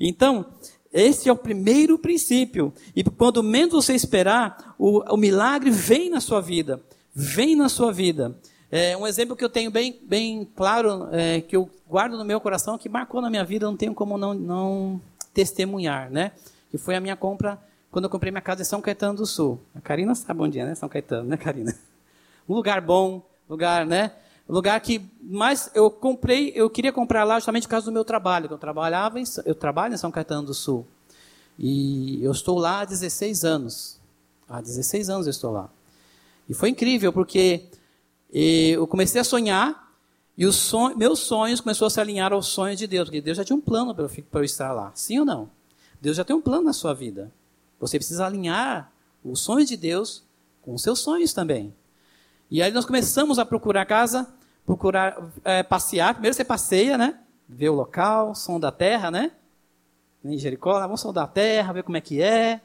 Então, 0.00 0.46
esse 0.92 1.28
é 1.28 1.32
o 1.32 1.36
primeiro 1.36 1.98
princípio. 1.98 2.72
E 2.94 3.02
quando 3.02 3.42
menos 3.42 3.72
você 3.72 3.94
esperar, 3.94 4.74
o, 4.78 5.00
o 5.12 5.16
milagre 5.16 5.70
vem 5.70 6.08
na 6.08 6.20
sua 6.20 6.40
vida. 6.40 6.80
Vem 7.14 7.56
na 7.56 7.68
sua 7.68 7.92
vida. 7.92 8.36
É, 8.70 8.96
um 8.96 9.06
exemplo 9.06 9.36
que 9.36 9.44
eu 9.44 9.50
tenho 9.50 9.70
bem, 9.70 9.98
bem 10.02 10.48
claro, 10.56 11.08
é, 11.12 11.42
que 11.42 11.54
eu 11.54 11.68
guardo 11.86 12.16
no 12.16 12.24
meu 12.24 12.40
coração, 12.40 12.78
que 12.78 12.88
marcou 12.88 13.20
na 13.20 13.28
minha 13.28 13.44
vida, 13.44 13.66
não 13.66 13.76
tenho 13.76 13.92
como 13.92 14.16
não, 14.16 14.32
não 14.32 15.00
testemunhar, 15.34 16.10
né? 16.10 16.32
Que 16.70 16.78
foi 16.78 16.96
a 16.96 17.00
minha 17.00 17.14
compra 17.14 17.60
quando 17.92 18.06
eu 18.06 18.10
comprei 18.10 18.32
minha 18.32 18.40
casa 18.40 18.62
em 18.62 18.64
São 18.64 18.80
Caetano 18.80 19.18
do 19.18 19.26
Sul. 19.26 19.60
A 19.74 19.80
Karina 19.80 20.14
sabe 20.14 20.40
onde 20.40 20.58
é, 20.58 20.64
né? 20.64 20.74
São 20.74 20.88
Caetano, 20.88 21.28
né, 21.28 21.36
Karina? 21.36 21.72
Um 22.48 22.54
lugar 22.56 22.80
bom, 22.80 23.24
lugar, 23.48 23.86
né? 23.86 24.10
Lugar 24.48 24.80
que 24.80 25.00
mais 25.22 25.70
eu 25.76 25.88
comprei, 25.88 26.52
eu 26.56 26.68
queria 26.68 26.92
comprar 26.92 27.22
lá 27.22 27.38
justamente 27.38 27.68
por 27.68 27.70
causa 27.70 27.86
do 27.86 27.92
meu 27.92 28.04
trabalho. 28.04 28.48
Eu 28.50 28.58
trabalhava 28.58 29.20
em, 29.20 29.24
eu 29.44 29.54
trabalho 29.54 29.94
em 29.94 29.96
São 29.96 30.10
Caetano 30.10 30.48
do 30.48 30.54
Sul. 30.54 30.84
E 31.56 32.18
eu 32.24 32.32
estou 32.32 32.58
lá 32.58 32.80
há 32.80 32.84
16 32.84 33.44
anos. 33.44 34.00
Há 34.48 34.60
16 34.60 35.08
anos 35.08 35.26
eu 35.26 35.30
estou 35.30 35.52
lá. 35.52 35.70
E 36.48 36.54
foi 36.54 36.70
incrível 36.70 37.12
porque 37.12 37.66
eu 38.32 38.86
comecei 38.88 39.20
a 39.20 39.24
sonhar 39.24 39.94
e 40.36 40.44
os 40.44 40.72
meus 40.96 41.20
sonhos 41.20 41.60
começaram 41.60 41.86
a 41.86 41.90
se 41.90 42.00
alinhar 42.00 42.32
aos 42.32 42.48
sonhos 42.48 42.78
de 42.78 42.88
Deus, 42.88 43.08
porque 43.08 43.20
Deus 43.20 43.36
já 43.36 43.44
tinha 43.44 43.56
um 43.56 43.60
plano 43.60 43.94
para 43.94 44.04
eu, 44.04 44.10
eu 44.32 44.44
estar 44.44 44.72
lá. 44.72 44.90
Sim 44.96 45.20
ou 45.20 45.24
não? 45.24 45.48
Deus 46.00 46.16
já 46.16 46.24
tem 46.24 46.34
um 46.34 46.42
plano 46.42 46.64
na 46.64 46.72
sua 46.72 46.92
vida. 46.92 47.30
Você 47.82 47.98
precisa 47.98 48.24
alinhar 48.24 48.92
os 49.24 49.40
sonhos 49.40 49.68
de 49.68 49.76
Deus 49.76 50.22
com 50.62 50.72
os 50.72 50.82
seus 50.82 51.00
sonhos 51.00 51.32
também. 51.32 51.74
E 52.48 52.62
aí 52.62 52.70
nós 52.70 52.84
começamos 52.84 53.40
a 53.40 53.44
procurar 53.44 53.84
casa, 53.86 54.32
procurar 54.64 55.20
é, 55.44 55.64
passear. 55.64 56.14
Primeiro 56.14 56.32
você 56.36 56.44
passeia, 56.44 56.96
né? 56.96 57.18
Vê 57.48 57.68
o 57.68 57.74
local, 57.74 58.36
som 58.36 58.60
da 58.60 58.70
terra, 58.70 59.10
né? 59.10 59.32
Em 60.24 60.38
Jericó, 60.38 60.78
vamos 60.78 61.00
sondar 61.00 61.24
a 61.24 61.26
terra, 61.26 61.72
ver 61.72 61.82
como 61.82 61.96
é 61.96 62.00
que 62.00 62.22
é. 62.22 62.60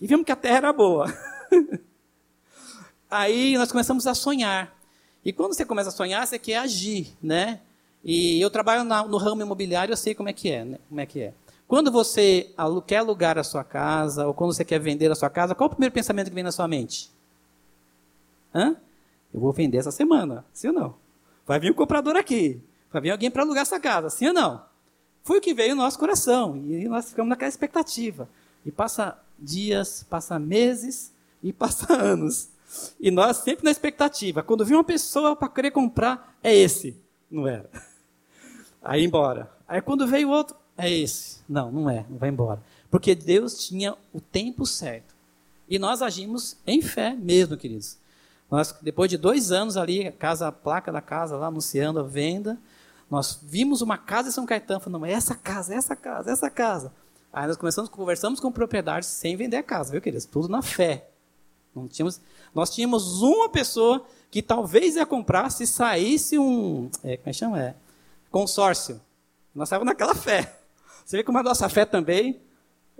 E 0.00 0.08
vimos 0.08 0.26
que 0.26 0.32
a 0.32 0.36
terra 0.36 0.56
era 0.56 0.72
boa. 0.72 1.06
aí 3.08 3.56
nós 3.56 3.70
começamos 3.70 4.08
a 4.08 4.14
sonhar. 4.14 4.76
E 5.24 5.32
quando 5.32 5.54
você 5.54 5.64
começa 5.64 5.90
a 5.90 5.92
sonhar, 5.92 6.26
você 6.26 6.36
quer 6.36 6.56
agir, 6.56 7.16
né? 7.22 7.60
E 8.02 8.40
eu 8.40 8.50
trabalho 8.50 8.82
na, 8.82 9.04
no 9.04 9.18
ramo 9.18 9.40
imobiliário, 9.40 9.92
eu 9.92 9.96
sei 9.96 10.16
como 10.16 10.28
é 10.28 10.32
que 10.32 10.50
é, 10.50 10.64
né? 10.64 10.78
Como 10.88 11.00
é 11.00 11.06
que 11.06 11.20
é. 11.20 11.32
Quando 11.68 11.92
você 11.92 12.50
quer 12.86 12.96
alugar 12.96 13.36
a 13.36 13.44
sua 13.44 13.62
casa, 13.62 14.26
ou 14.26 14.32
quando 14.32 14.54
você 14.54 14.64
quer 14.64 14.80
vender 14.80 15.12
a 15.12 15.14
sua 15.14 15.28
casa, 15.28 15.54
qual 15.54 15.66
é 15.66 15.68
o 15.68 15.74
primeiro 15.74 15.94
pensamento 15.94 16.30
que 16.30 16.34
vem 16.34 16.42
na 16.42 16.50
sua 16.50 16.66
mente? 16.66 17.10
Hã? 18.54 18.74
Eu 19.32 19.38
vou 19.38 19.52
vender 19.52 19.76
essa 19.76 19.90
semana, 19.90 20.46
sim 20.50 20.68
ou 20.68 20.72
não? 20.72 20.94
Vai 21.46 21.60
vir 21.60 21.70
um 21.70 21.74
comprador 21.74 22.16
aqui, 22.16 22.58
vai 22.90 23.02
vir 23.02 23.10
alguém 23.10 23.30
para 23.30 23.42
alugar 23.42 23.62
essa 23.62 23.78
casa, 23.78 24.08
sim 24.08 24.28
ou 24.28 24.32
não? 24.32 24.64
Foi 25.22 25.36
o 25.36 25.40
que 25.42 25.52
veio 25.52 25.76
no 25.76 25.82
nosso 25.82 25.98
coração, 25.98 26.56
e 26.56 26.88
nós 26.88 27.10
ficamos 27.10 27.28
naquela 27.28 27.50
expectativa. 27.50 28.26
E 28.64 28.72
passa 28.72 29.18
dias, 29.38 30.02
passa 30.08 30.38
meses 30.38 31.12
e 31.42 31.52
passa 31.52 31.92
anos. 31.92 32.48
E 32.98 33.10
nós 33.10 33.36
sempre 33.38 33.64
na 33.64 33.70
expectativa. 33.70 34.42
Quando 34.42 34.64
vi 34.64 34.72
uma 34.74 34.84
pessoa 34.84 35.36
para 35.36 35.48
querer 35.48 35.70
comprar, 35.70 36.34
é 36.42 36.54
esse. 36.54 36.96
Não 37.30 37.46
era. 37.46 37.68
Aí 38.82 39.04
embora. 39.04 39.50
Aí 39.66 39.82
quando 39.82 40.06
veio 40.06 40.30
outro, 40.30 40.56
é 40.78 40.90
esse. 40.90 41.40
Não, 41.48 41.70
não 41.70 41.90
é, 41.90 42.06
vai 42.08 42.28
embora. 42.28 42.62
Porque 42.90 43.14
Deus 43.14 43.66
tinha 43.66 43.94
o 44.14 44.20
tempo 44.20 44.64
certo. 44.64 45.14
E 45.68 45.78
nós 45.78 46.00
agimos 46.00 46.56
em 46.66 46.80
fé 46.80 47.14
mesmo, 47.14 47.56
queridos. 47.56 47.98
Nós, 48.50 48.74
depois 48.80 49.10
de 49.10 49.18
dois 49.18 49.52
anos 49.52 49.76
ali, 49.76 50.06
a, 50.06 50.12
casa, 50.12 50.48
a 50.48 50.52
placa 50.52 50.90
da 50.90 51.02
casa 51.02 51.36
lá 51.36 51.48
anunciando 51.48 52.00
a 52.00 52.02
venda, 52.02 52.58
nós 53.10 53.38
vimos 53.42 53.82
uma 53.82 53.98
casa 53.98 54.28
em 54.28 54.32
São 54.32 54.46
Caetano, 54.46 54.80
falando, 54.80 55.04
essa 55.04 55.34
casa, 55.34 55.74
essa 55.74 55.94
casa, 55.94 56.30
essa 56.30 56.48
casa. 56.48 56.92
Aí 57.30 57.46
nós 57.46 57.56
começamos, 57.56 57.90
conversamos 57.90 58.40
com 58.40 58.50
propriedades 58.50 59.08
sem 59.08 59.36
vender 59.36 59.56
a 59.56 59.62
casa, 59.62 59.92
viu, 59.92 60.00
queridos? 60.00 60.24
Tudo 60.24 60.48
na 60.48 60.62
fé. 60.62 61.10
Não 61.74 61.86
tínhamos, 61.86 62.20
nós 62.54 62.70
tínhamos 62.70 63.20
uma 63.20 63.50
pessoa 63.50 64.04
que 64.30 64.42
talvez 64.42 64.96
ia 64.96 65.04
comprar 65.04 65.50
se 65.50 65.66
saísse 65.66 66.38
um. 66.38 66.90
É, 67.04 67.16
como 67.16 67.28
é 67.28 67.32
que 67.32 67.32
chama? 67.34 67.60
É, 67.60 67.74
consórcio. 68.30 69.00
Nós 69.54 69.68
estávamos 69.68 69.92
naquela 69.92 70.14
fé. 70.14 70.57
Você 71.08 71.16
vê 71.16 71.24
como 71.24 71.38
a 71.38 71.42
nossa 71.42 71.70
fé 71.70 71.86
também 71.86 72.38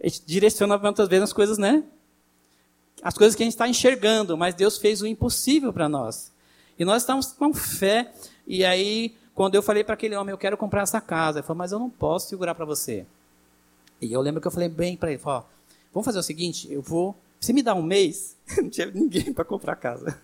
a 0.03 0.09
gente 0.09 0.23
direciona 0.25 0.79
muitas 0.79 1.07
vezes 1.09 1.25
as 1.25 1.33
coisas, 1.35 1.59
né? 1.59 1.85
As 3.03 3.13
coisas 3.13 3.37
que 3.37 3.43
a 3.43 3.45
gente 3.45 3.53
está 3.53 3.69
enxergando, 3.69 4.35
mas 4.35 4.55
Deus 4.55 4.79
fez 4.79 5.03
o 5.03 5.07
impossível 5.07 5.75
para 5.75 5.91
nós. 5.91 6.33
E 6.79 6.87
nós 6.87 7.03
estamos 7.03 7.27
com 7.27 7.53
fé. 7.53 8.11
E 8.47 8.65
aí, 8.65 9.15
quando 9.35 9.57
eu 9.57 9.63
falei 9.63 9.85
para 9.85 9.93
aquele 9.93 10.17
homem, 10.17 10.33
eu 10.33 10.39
quero 10.39 10.57
comprar 10.57 10.85
essa 10.85 11.03
casa, 11.03 11.41
ele 11.41 11.47
falou, 11.47 11.59
mas 11.59 11.71
eu 11.71 11.79
não 11.79 11.91
posso 11.91 12.31
segurar 12.31 12.55
para 12.55 12.65
você. 12.65 13.05
E 14.01 14.11
eu 14.11 14.23
lembro 14.23 14.41
que 14.41 14.47
eu 14.47 14.53
falei 14.53 14.71
bem 14.71 14.97
para 14.97 15.11
ele, 15.11 15.19
falou, 15.19 15.47
vamos 15.93 16.07
fazer 16.07 16.19
o 16.19 16.23
seguinte, 16.23 16.67
eu 16.73 16.81
vou, 16.81 17.15
você 17.39 17.53
me 17.53 17.63
dá 17.63 17.75
um 17.75 17.83
mês, 17.83 18.39
não 18.57 18.71
tinha 18.71 18.87
ninguém 18.87 19.35
para 19.35 19.45
comprar 19.45 19.77
casa. 19.77 20.19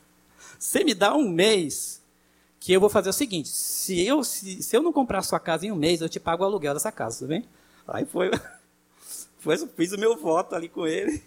Você 0.59 0.83
me 0.85 0.95
dá 0.95 1.15
um 1.15 1.29
mês, 1.29 2.01
que 2.59 2.73
eu 2.73 2.81
vou 2.81 2.89
fazer 2.89 3.11
o 3.11 3.13
seguinte, 3.13 3.51
se 3.51 4.01
eu, 4.07 4.25
se, 4.25 4.63
se 4.63 4.75
eu 4.75 4.83
não 4.83 4.91
comprar 4.91 5.19
a 5.19 5.23
sua 5.23 5.39
casa 5.39 5.67
em 5.67 5.71
um 5.71 5.77
mês, 5.77 6.01
eu 6.01 6.09
te 6.09 6.19
pago 6.19 6.43
o 6.43 6.47
aluguel 6.47 6.73
dessa 6.73 6.91
casa, 6.91 7.19
tudo 7.19 7.29
bem? 7.29 7.45
Aí 7.87 8.05
foi, 8.05 8.31
foi 9.39 9.57
fiz 9.69 9.93
o 9.93 9.99
meu 9.99 10.17
voto 10.17 10.55
ali 10.55 10.69
com 10.69 10.87
ele. 10.87 11.23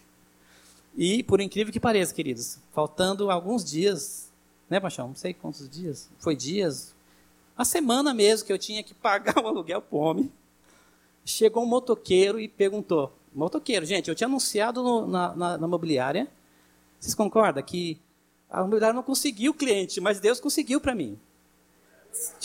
E, 0.95 1.21
por 1.23 1.39
incrível 1.39 1.71
que 1.71 1.79
pareça, 1.79 2.13
queridos, 2.13 2.57
faltando 2.73 3.29
alguns 3.29 3.63
dias, 3.63 4.31
né, 4.67 4.79
Paixão? 4.79 5.09
Não 5.09 5.15
sei 5.15 5.33
quantos 5.33 5.69
dias, 5.69 6.09
foi 6.17 6.35
dias, 6.35 6.95
a 7.55 7.63
semana 7.63 8.13
mesmo 8.13 8.47
que 8.47 8.53
eu 8.53 8.57
tinha 8.57 8.81
que 8.81 8.93
pagar 8.93 9.37
o 9.43 9.47
aluguel 9.47 9.81
para 9.81 9.95
o 9.95 9.99
homem, 9.99 10.31
chegou 11.23 11.63
um 11.63 11.67
motoqueiro 11.67 12.39
e 12.39 12.47
perguntou, 12.47 13.15
motoqueiro, 13.33 13.85
gente, 13.85 14.09
eu 14.09 14.15
tinha 14.15 14.27
anunciado 14.27 14.81
no, 14.81 15.07
na, 15.07 15.35
na, 15.35 15.57
na 15.57 15.67
mobiliária, 15.67 16.27
vocês 16.99 17.13
concordam 17.13 17.61
que 17.61 17.99
a 18.49 18.61
mobiliária 18.63 18.95
não 18.95 19.03
conseguiu 19.03 19.51
o 19.51 19.55
cliente, 19.55 20.01
mas 20.01 20.19
Deus 20.19 20.39
conseguiu 20.39 20.81
para 20.81 20.95
mim. 20.95 21.19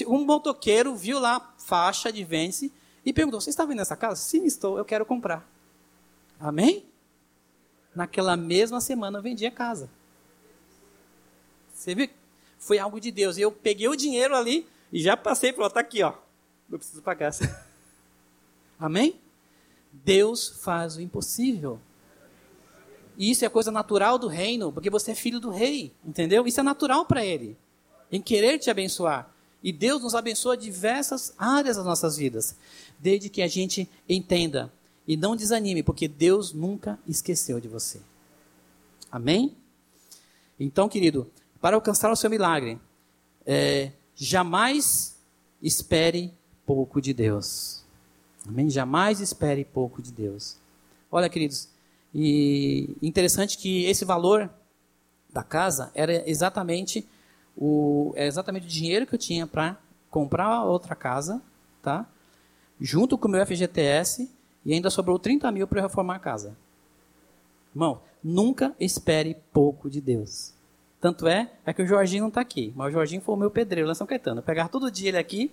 Um 0.06 0.24
motoqueiro 0.24 0.94
viu 0.94 1.18
lá 1.18 1.54
faixa 1.58 2.12
de 2.12 2.22
vence 2.24 2.70
e 3.04 3.12
perguntou: 3.12 3.40
Você 3.40 3.50
está 3.50 3.64
vendo 3.64 3.82
essa 3.82 3.96
casa? 3.96 4.20
Sim, 4.20 4.44
estou, 4.44 4.78
eu 4.78 4.84
quero 4.84 5.04
comprar. 5.04 5.46
Amém? 6.38 6.84
Naquela 7.94 8.36
mesma 8.36 8.80
semana 8.80 9.18
eu 9.18 9.22
vendi 9.22 9.46
a 9.46 9.50
casa. 9.50 9.90
Você 11.74 11.94
viu? 11.94 12.08
Foi 12.58 12.78
algo 12.78 13.00
de 13.00 13.10
Deus. 13.10 13.36
Eu 13.36 13.50
peguei 13.50 13.88
o 13.88 13.96
dinheiro 13.96 14.36
ali 14.36 14.66
e 14.92 15.00
já 15.00 15.16
passei 15.16 15.52
para 15.52 15.66
está 15.66 15.80
aqui, 15.80 16.02
ó. 16.02 16.14
Não 16.68 16.78
preciso 16.78 17.02
pagar. 17.02 17.32
Amém? 18.78 19.20
Deus 19.92 20.48
faz 20.62 20.96
o 20.96 21.00
impossível. 21.00 21.78
Isso 23.18 23.44
é 23.44 23.48
coisa 23.48 23.70
natural 23.70 24.18
do 24.18 24.26
reino, 24.26 24.72
porque 24.72 24.88
você 24.88 25.12
é 25.12 25.14
filho 25.14 25.38
do 25.38 25.50
rei, 25.50 25.92
entendeu? 26.04 26.46
Isso 26.46 26.60
é 26.60 26.62
natural 26.62 27.04
para 27.04 27.24
ele, 27.24 27.58
em 28.10 28.22
querer 28.22 28.58
te 28.58 28.70
abençoar. 28.70 29.31
E 29.62 29.72
Deus 29.72 30.02
nos 30.02 30.14
abençoa 30.14 30.56
diversas 30.56 31.32
áreas 31.38 31.76
das 31.76 31.84
nossas 31.84 32.16
vidas, 32.16 32.56
desde 32.98 33.28
que 33.28 33.42
a 33.42 33.48
gente 33.48 33.88
entenda 34.08 34.72
e 35.06 35.16
não 35.16 35.36
desanime, 35.36 35.82
porque 35.82 36.08
Deus 36.08 36.52
nunca 36.52 36.98
esqueceu 37.06 37.60
de 37.60 37.68
você. 37.68 38.00
Amém? 39.10 39.56
Então, 40.58 40.88
querido, 40.88 41.30
para 41.60 41.76
alcançar 41.76 42.10
o 42.10 42.16
seu 42.16 42.30
milagre, 42.30 42.78
é, 43.46 43.92
jamais 44.16 45.16
espere 45.62 46.32
pouco 46.66 47.00
de 47.00 47.12
Deus. 47.12 47.82
Amém? 48.46 48.68
Jamais 48.70 49.20
espere 49.20 49.64
pouco 49.64 50.02
de 50.02 50.12
Deus. 50.12 50.56
Olha, 51.10 51.28
queridos, 51.28 51.68
e 52.14 52.96
interessante 53.00 53.56
que 53.58 53.84
esse 53.84 54.04
valor 54.04 54.50
da 55.32 55.42
casa 55.42 55.90
era 55.94 56.28
exatamente 56.28 57.06
o, 57.56 58.12
é 58.16 58.26
exatamente 58.26 58.66
o 58.66 58.68
dinheiro 58.68 59.06
que 59.06 59.14
eu 59.14 59.18
tinha 59.18 59.46
para 59.46 59.78
comprar 60.10 60.64
outra 60.64 60.94
casa, 60.94 61.40
tá? 61.82 62.06
Junto 62.80 63.16
com 63.16 63.28
o 63.28 63.30
meu 63.30 63.44
FGTS 63.46 64.30
e 64.64 64.72
ainda 64.72 64.90
sobrou 64.90 65.18
30 65.18 65.50
mil 65.52 65.66
para 65.66 65.82
reformar 65.82 66.16
a 66.16 66.18
casa. 66.18 66.56
Irmão, 67.74 68.00
nunca 68.22 68.74
espere 68.78 69.36
pouco 69.52 69.88
de 69.88 70.00
Deus. 70.00 70.52
Tanto 71.00 71.26
é, 71.26 71.50
é 71.66 71.72
que 71.72 71.82
o 71.82 71.86
Jorginho 71.86 72.22
não 72.22 72.28
está 72.28 72.40
aqui, 72.40 72.72
mas 72.76 72.88
o 72.88 72.92
Jorginho 72.92 73.22
foi 73.22 73.34
o 73.34 73.38
meu 73.38 73.50
pedreiro 73.50 73.88
lá 73.88 73.92
em 73.92 73.96
São 73.96 74.06
Caetano. 74.06 74.38
Eu 74.38 74.44
pegava 74.44 74.68
todo 74.68 74.90
dia 74.90 75.08
ele 75.08 75.18
aqui, 75.18 75.52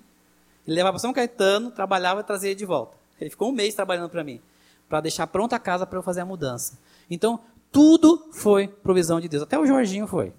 ele 0.66 0.76
levava 0.76 0.94
para 0.94 1.00
São 1.00 1.14
Caetano, 1.14 1.72
trabalhava 1.72 2.22
e 2.22 2.24
trazia 2.24 2.50
ele 2.52 2.60
de 2.60 2.66
volta. 2.66 2.96
Ele 3.20 3.30
ficou 3.30 3.50
um 3.50 3.52
mês 3.52 3.74
trabalhando 3.74 4.10
para 4.10 4.24
mim, 4.24 4.40
para 4.88 5.02
deixar 5.02 5.26
pronta 5.28 5.56
a 5.56 5.60
casa 5.60 5.88
para 5.88 5.98
eu 5.98 6.04
fazer 6.04 6.22
a 6.22 6.26
mudança. 6.26 6.78
Então, 7.10 7.40
tudo 7.72 8.30
foi 8.32 8.68
provisão 8.68 9.20
de 9.20 9.28
Deus. 9.28 9.44
Até 9.44 9.58
o 9.58 9.66
Jorginho 9.66 10.06
foi. 10.06 10.34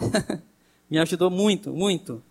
Me 0.90 0.98
ajudou 0.98 1.30
muito, 1.30 1.70
muito. 1.70 2.22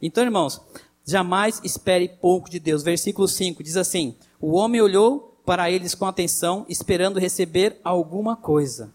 Então, 0.00 0.24
irmãos, 0.24 0.60
jamais 1.04 1.60
espere 1.62 2.08
pouco 2.08 2.48
de 2.48 2.58
Deus. 2.58 2.82
Versículo 2.82 3.28
5 3.28 3.62
diz 3.62 3.76
assim: 3.76 4.16
O 4.40 4.52
homem 4.52 4.80
olhou 4.80 5.38
para 5.44 5.70
eles 5.70 5.94
com 5.94 6.06
atenção, 6.06 6.64
esperando 6.68 7.20
receber 7.20 7.78
alguma 7.84 8.36
coisa. 8.36 8.92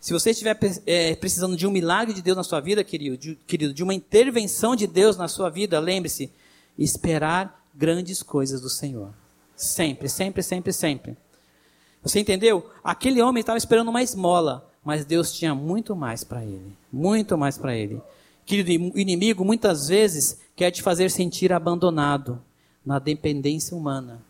Se 0.00 0.12
você 0.12 0.30
estiver 0.30 0.56
é, 0.86 1.14
precisando 1.16 1.56
de 1.56 1.66
um 1.66 1.70
milagre 1.70 2.14
de 2.14 2.22
Deus 2.22 2.36
na 2.36 2.44
sua 2.44 2.60
vida, 2.60 2.84
querido, 2.84 3.16
de, 3.18 3.34
querido, 3.34 3.74
de 3.74 3.82
uma 3.82 3.92
intervenção 3.92 4.76
de 4.76 4.86
Deus 4.86 5.16
na 5.16 5.26
sua 5.26 5.50
vida, 5.50 5.78
lembre-se, 5.80 6.30
esperar 6.78 7.66
grandes 7.74 8.22
coisas 8.22 8.60
do 8.60 8.70
Senhor. 8.70 9.12
Sempre, 9.56 10.08
sempre, 10.08 10.42
sempre, 10.42 10.72
sempre. 10.72 11.16
Você 12.00 12.20
entendeu? 12.20 12.70
Aquele 12.82 13.20
homem 13.20 13.40
estava 13.40 13.58
esperando 13.58 13.88
uma 13.88 14.02
esmola 14.02 14.67
mas 14.84 15.04
Deus 15.04 15.32
tinha 15.32 15.54
muito 15.54 15.94
mais 15.94 16.24
para 16.24 16.44
ele. 16.44 16.76
Muito 16.92 17.36
mais 17.36 17.58
para 17.58 17.76
ele. 17.76 18.00
Querido, 18.46 18.94
o 18.94 18.98
inimigo 18.98 19.44
muitas 19.44 19.88
vezes 19.88 20.40
quer 20.56 20.70
te 20.70 20.82
fazer 20.82 21.10
sentir 21.10 21.52
abandonado 21.52 22.40
na 22.84 22.98
dependência 22.98 23.76
humana. 23.76 24.22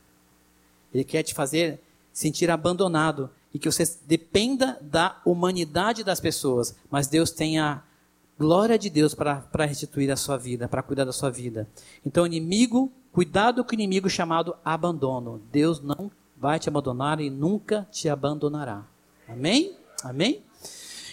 Ele 0.92 1.04
quer 1.04 1.22
te 1.22 1.34
fazer 1.34 1.80
sentir 2.12 2.50
abandonado 2.50 3.30
e 3.54 3.58
que 3.58 3.70
você 3.70 3.84
dependa 4.06 4.76
da 4.82 5.20
humanidade 5.24 6.02
das 6.02 6.20
pessoas, 6.20 6.74
mas 6.90 7.06
Deus 7.06 7.30
tem 7.30 7.58
a 7.58 7.82
glória 8.38 8.78
de 8.78 8.90
Deus 8.90 9.14
para 9.14 9.64
restituir 9.66 10.10
a 10.10 10.16
sua 10.16 10.36
vida, 10.36 10.68
para 10.68 10.82
cuidar 10.82 11.04
da 11.04 11.12
sua 11.12 11.30
vida. 11.30 11.68
Então, 12.04 12.26
inimigo, 12.26 12.90
cuidado 13.12 13.64
com 13.64 13.70
o 13.70 13.74
inimigo 13.74 14.08
chamado 14.08 14.56
abandono. 14.64 15.40
Deus 15.50 15.80
não 15.80 16.10
vai 16.36 16.58
te 16.58 16.68
abandonar 16.68 17.20
e 17.20 17.30
nunca 17.30 17.86
te 17.90 18.08
abandonará. 18.08 18.84
Amém? 19.28 19.76
Amém? 20.02 20.42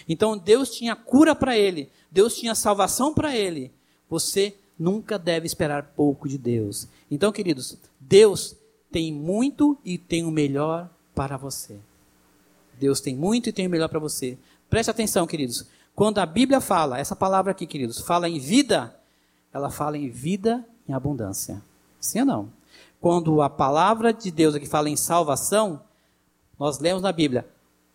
Então 0.08 0.38
Deus 0.38 0.70
tinha 0.70 0.94
cura 0.94 1.34
para 1.34 1.56
ele, 1.56 1.90
Deus 2.10 2.36
tinha 2.36 2.54
salvação 2.54 3.12
para 3.12 3.36
ele. 3.36 3.72
Você 4.08 4.56
nunca 4.78 5.18
deve 5.18 5.46
esperar 5.46 5.92
pouco 5.96 6.28
de 6.28 6.38
Deus. 6.38 6.88
Então, 7.10 7.32
queridos, 7.32 7.76
Deus 7.98 8.56
tem 8.90 9.12
muito 9.12 9.76
e 9.84 9.98
tem 9.98 10.24
o 10.24 10.30
melhor 10.30 10.88
para 11.14 11.36
você. 11.36 11.78
Deus 12.78 13.00
tem 13.00 13.16
muito 13.16 13.48
e 13.48 13.52
tem 13.52 13.66
o 13.66 13.70
melhor 13.70 13.88
para 13.88 13.98
você. 13.98 14.38
Preste 14.68 14.90
atenção, 14.90 15.26
queridos. 15.26 15.66
Quando 15.94 16.18
a 16.18 16.26
Bíblia 16.26 16.60
fala, 16.60 16.98
essa 16.98 17.16
palavra 17.16 17.52
aqui, 17.52 17.66
queridos, 17.66 18.00
fala 18.00 18.28
em 18.28 18.38
vida, 18.38 18.94
ela 19.52 19.70
fala 19.70 19.96
em 19.96 20.10
vida 20.10 20.64
em 20.86 20.92
abundância. 20.92 21.62
Sim 21.98 22.20
ou 22.20 22.26
não? 22.26 22.52
Quando 23.00 23.40
a 23.40 23.48
palavra 23.48 24.12
de 24.12 24.30
Deus 24.30 24.54
aqui 24.54 24.66
fala 24.66 24.90
em 24.90 24.96
salvação, 24.96 25.82
nós 26.58 26.78
lemos 26.78 27.02
na 27.02 27.12
Bíblia, 27.12 27.48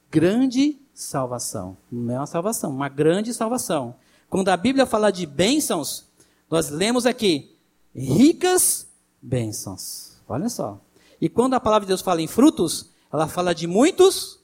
grande 0.09 0.80
salvação. 0.93 1.77
Não 1.91 2.15
é 2.15 2.17
uma 2.19 2.27
salvação, 2.27 2.69
uma 2.69 2.89
grande 2.89 3.33
salvação. 3.33 3.95
Quando 4.29 4.49
a 4.49 4.57
Bíblia 4.57 4.85
fala 4.85 5.11
de 5.11 5.25
bênçãos, 5.25 6.05
nós 6.49 6.69
lemos 6.69 7.05
aqui 7.05 7.55
ricas 7.95 8.87
bênçãos. 9.21 10.13
Olha 10.27 10.49
só. 10.49 10.79
E 11.19 11.29
quando 11.29 11.53
a 11.53 11.59
palavra 11.59 11.85
de 11.85 11.89
Deus 11.89 12.01
fala 12.01 12.21
em 12.21 12.27
frutos, 12.27 12.89
ela 13.11 13.27
fala 13.27 13.53
de 13.53 13.67
muitos 13.67 14.39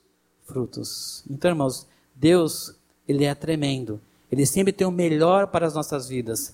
frutos. 0.45 1.23
Então, 1.29 1.51
irmãos, 1.51 1.87
Deus, 2.15 2.75
ele 3.07 3.25
é 3.25 3.33
tremendo. 3.33 3.99
Ele 4.31 4.45
sempre 4.45 4.73
tem 4.73 4.85
o 4.85 4.91
melhor 4.91 5.47
para 5.47 5.65
as 5.65 5.73
nossas 5.73 6.07
vidas. 6.07 6.53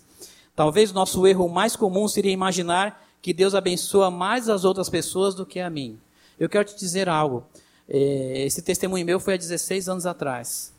Talvez 0.55 0.91
o 0.91 0.93
nosso 0.93 1.25
erro 1.25 1.49
mais 1.49 1.75
comum 1.75 2.07
seria 2.07 2.31
imaginar 2.31 3.03
que 3.21 3.33
Deus 3.33 3.55
abençoa 3.55 4.11
mais 4.11 4.49
as 4.49 4.63
outras 4.65 4.89
pessoas 4.89 5.33
do 5.33 5.45
que 5.45 5.59
a 5.59 5.69
mim. 5.69 5.99
Eu 6.39 6.49
quero 6.49 6.65
te 6.65 6.77
dizer 6.77 7.09
algo. 7.09 7.43
É, 7.87 8.45
esse 8.45 8.61
testemunho 8.61 9.05
meu 9.05 9.19
foi 9.19 9.33
há 9.33 9.37
16 9.37 9.89
anos 9.89 10.05
atrás. 10.05 10.73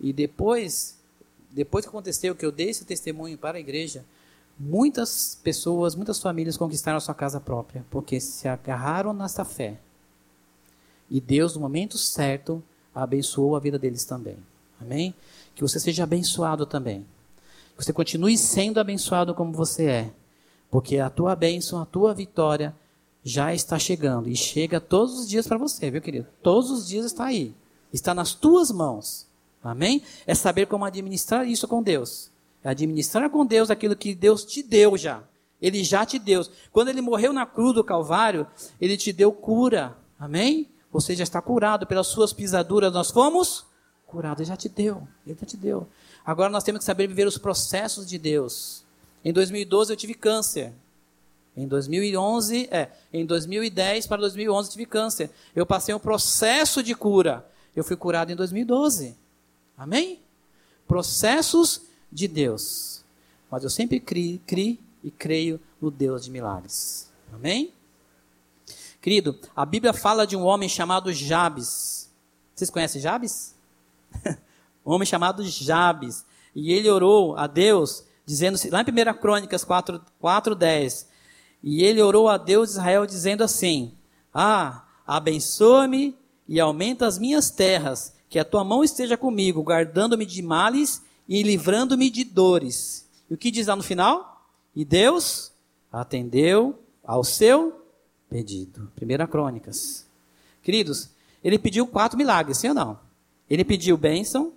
E 0.00 0.12
depois, 0.12 0.98
depois 1.50 1.84
que 1.84 1.88
aconteceu, 1.88 2.34
que 2.34 2.44
eu 2.44 2.52
dei 2.52 2.70
esse 2.70 2.84
testemunho 2.84 3.38
para 3.38 3.58
a 3.58 3.60
igreja, 3.60 4.04
muitas 4.58 5.38
pessoas, 5.42 5.94
muitas 5.94 6.20
famílias 6.20 6.56
conquistaram 6.56 6.98
a 6.98 7.00
sua 7.00 7.14
casa 7.14 7.40
própria, 7.40 7.84
porque 7.90 8.20
se 8.20 8.48
agarraram 8.48 9.12
nessa 9.12 9.44
fé. 9.44 9.78
E 11.10 11.20
Deus, 11.20 11.54
no 11.54 11.60
momento 11.60 11.98
certo, 11.98 12.62
abençoou 12.94 13.56
a 13.56 13.60
vida 13.60 13.78
deles 13.78 14.04
também. 14.04 14.36
Amém? 14.80 15.14
Que 15.54 15.62
você 15.62 15.78
seja 15.78 16.04
abençoado 16.04 16.66
também. 16.66 17.06
Que 17.76 17.84
você 17.84 17.92
continue 17.92 18.36
sendo 18.36 18.80
abençoado 18.80 19.34
como 19.34 19.52
você 19.52 19.86
é. 19.86 20.10
Porque 20.70 20.98
a 20.98 21.10
tua 21.10 21.36
bênção, 21.36 21.80
a 21.80 21.86
tua 21.86 22.14
vitória 22.14 22.74
já 23.24 23.54
está 23.54 23.78
chegando 23.78 24.28
e 24.28 24.36
chega 24.36 24.80
todos 24.80 25.18
os 25.18 25.28
dias 25.28 25.46
para 25.46 25.58
você, 25.58 25.90
viu, 25.90 26.00
querido? 26.00 26.26
Todos 26.42 26.70
os 26.70 26.88
dias 26.88 27.06
está 27.06 27.26
aí. 27.26 27.54
Está 27.92 28.14
nas 28.14 28.34
tuas 28.34 28.70
mãos. 28.70 29.26
Amém? 29.62 30.02
É 30.26 30.34
saber 30.34 30.66
como 30.66 30.84
administrar 30.84 31.46
isso 31.46 31.68
com 31.68 31.82
Deus. 31.82 32.30
É 32.64 32.70
administrar 32.70 33.30
com 33.30 33.46
Deus 33.46 33.70
aquilo 33.70 33.94
que 33.94 34.14
Deus 34.14 34.44
te 34.44 34.62
deu 34.62 34.96
já. 34.96 35.22
Ele 35.60 35.84
já 35.84 36.04
te 36.04 36.18
deu. 36.18 36.44
Quando 36.72 36.88
ele 36.88 37.00
morreu 37.00 37.32
na 37.32 37.46
cruz 37.46 37.74
do 37.74 37.84
Calvário, 37.84 38.46
ele 38.80 38.96
te 38.96 39.12
deu 39.12 39.30
cura. 39.30 39.96
Amém? 40.18 40.68
Você 40.90 41.14
já 41.14 41.22
está 41.22 41.40
curado 41.40 41.86
pelas 41.86 42.08
suas 42.08 42.32
pisaduras. 42.32 42.92
Nós 42.92 43.10
fomos 43.10 43.64
curados. 44.06 44.40
Ele 44.40 44.48
já 44.48 44.56
te 44.56 44.68
deu. 44.68 45.06
Ele 45.24 45.36
já 45.40 45.46
te 45.46 45.56
deu. 45.56 45.86
Agora 46.24 46.50
nós 46.50 46.64
temos 46.64 46.80
que 46.80 46.84
saber 46.84 47.06
viver 47.06 47.26
os 47.26 47.38
processos 47.38 48.06
de 48.08 48.18
Deus. 48.18 48.84
Em 49.24 49.32
2012 49.32 49.92
eu 49.92 49.96
tive 49.96 50.14
câncer. 50.14 50.72
Em 51.56 51.66
2011, 51.68 52.68
é, 52.70 52.90
em 53.12 53.26
2010 53.26 54.06
para 54.06 54.20
2011 54.22 54.70
tive 54.70 54.86
câncer. 54.86 55.30
Eu 55.54 55.66
passei 55.66 55.94
um 55.94 55.98
processo 55.98 56.82
de 56.82 56.94
cura. 56.94 57.46
Eu 57.76 57.84
fui 57.84 57.96
curado 57.96 58.32
em 58.32 58.36
2012. 58.36 59.16
Amém? 59.76 60.20
Processos 60.86 61.82
de 62.10 62.26
Deus. 62.26 63.04
Mas 63.50 63.64
eu 63.64 63.70
sempre 63.70 64.00
criei, 64.00 64.40
criei 64.46 64.78
e 65.04 65.10
creio 65.10 65.60
no 65.80 65.90
Deus 65.90 66.24
de 66.24 66.30
milagres. 66.30 67.10
Amém? 67.32 67.72
Querido, 69.00 69.38
a 69.54 69.66
Bíblia 69.66 69.92
fala 69.92 70.26
de 70.26 70.36
um 70.36 70.44
homem 70.44 70.68
chamado 70.68 71.12
Jabes. 71.12 72.08
Vocês 72.54 72.70
conhecem 72.70 73.00
Jabes? 73.00 73.54
um 74.86 74.92
homem 74.92 75.04
chamado 75.04 75.44
Jabes. 75.44 76.24
E 76.54 76.72
ele 76.72 76.88
orou 76.88 77.36
a 77.36 77.46
Deus, 77.46 78.04
dizendo, 78.24 78.58
lá 78.70 78.82
em 78.82 78.84
1 78.84 79.14
Crônicas 79.18 79.64
4, 79.64 80.00
4 80.20 80.54
10, 80.54 81.08
e 81.62 81.84
ele 81.84 82.02
orou 82.02 82.28
a 82.28 82.36
Deus 82.36 82.68
de 82.68 82.72
Israel, 82.74 83.06
dizendo 83.06 83.44
assim: 83.44 83.92
Ah, 84.32 84.84
abençoa-me 85.06 86.16
e 86.48 86.58
aumenta 86.58 87.06
as 87.06 87.18
minhas 87.18 87.50
terras, 87.50 88.14
que 88.28 88.38
a 88.38 88.44
tua 88.44 88.64
mão 88.64 88.82
esteja 88.82 89.16
comigo, 89.16 89.62
guardando-me 89.62 90.26
de 90.26 90.42
males 90.42 91.02
e 91.28 91.42
livrando-me 91.42 92.10
de 92.10 92.24
dores. 92.24 93.08
E 93.30 93.34
o 93.34 93.38
que 93.38 93.50
diz 93.50 93.66
lá 93.66 93.76
no 93.76 93.82
final? 93.82 94.46
E 94.74 94.84
Deus 94.84 95.52
atendeu 95.92 96.78
ao 97.04 97.22
seu 97.22 97.80
pedido. 98.28 98.90
Primeira 98.96 99.26
Crônicas. 99.26 100.06
Queridos, 100.62 101.10
ele 101.44 101.58
pediu 101.58 101.86
quatro 101.86 102.16
milagres, 102.16 102.58
sim 102.58 102.68
ou 102.68 102.74
não? 102.74 102.98
Ele 103.48 103.64
pediu 103.64 103.96
bênção, 103.96 104.52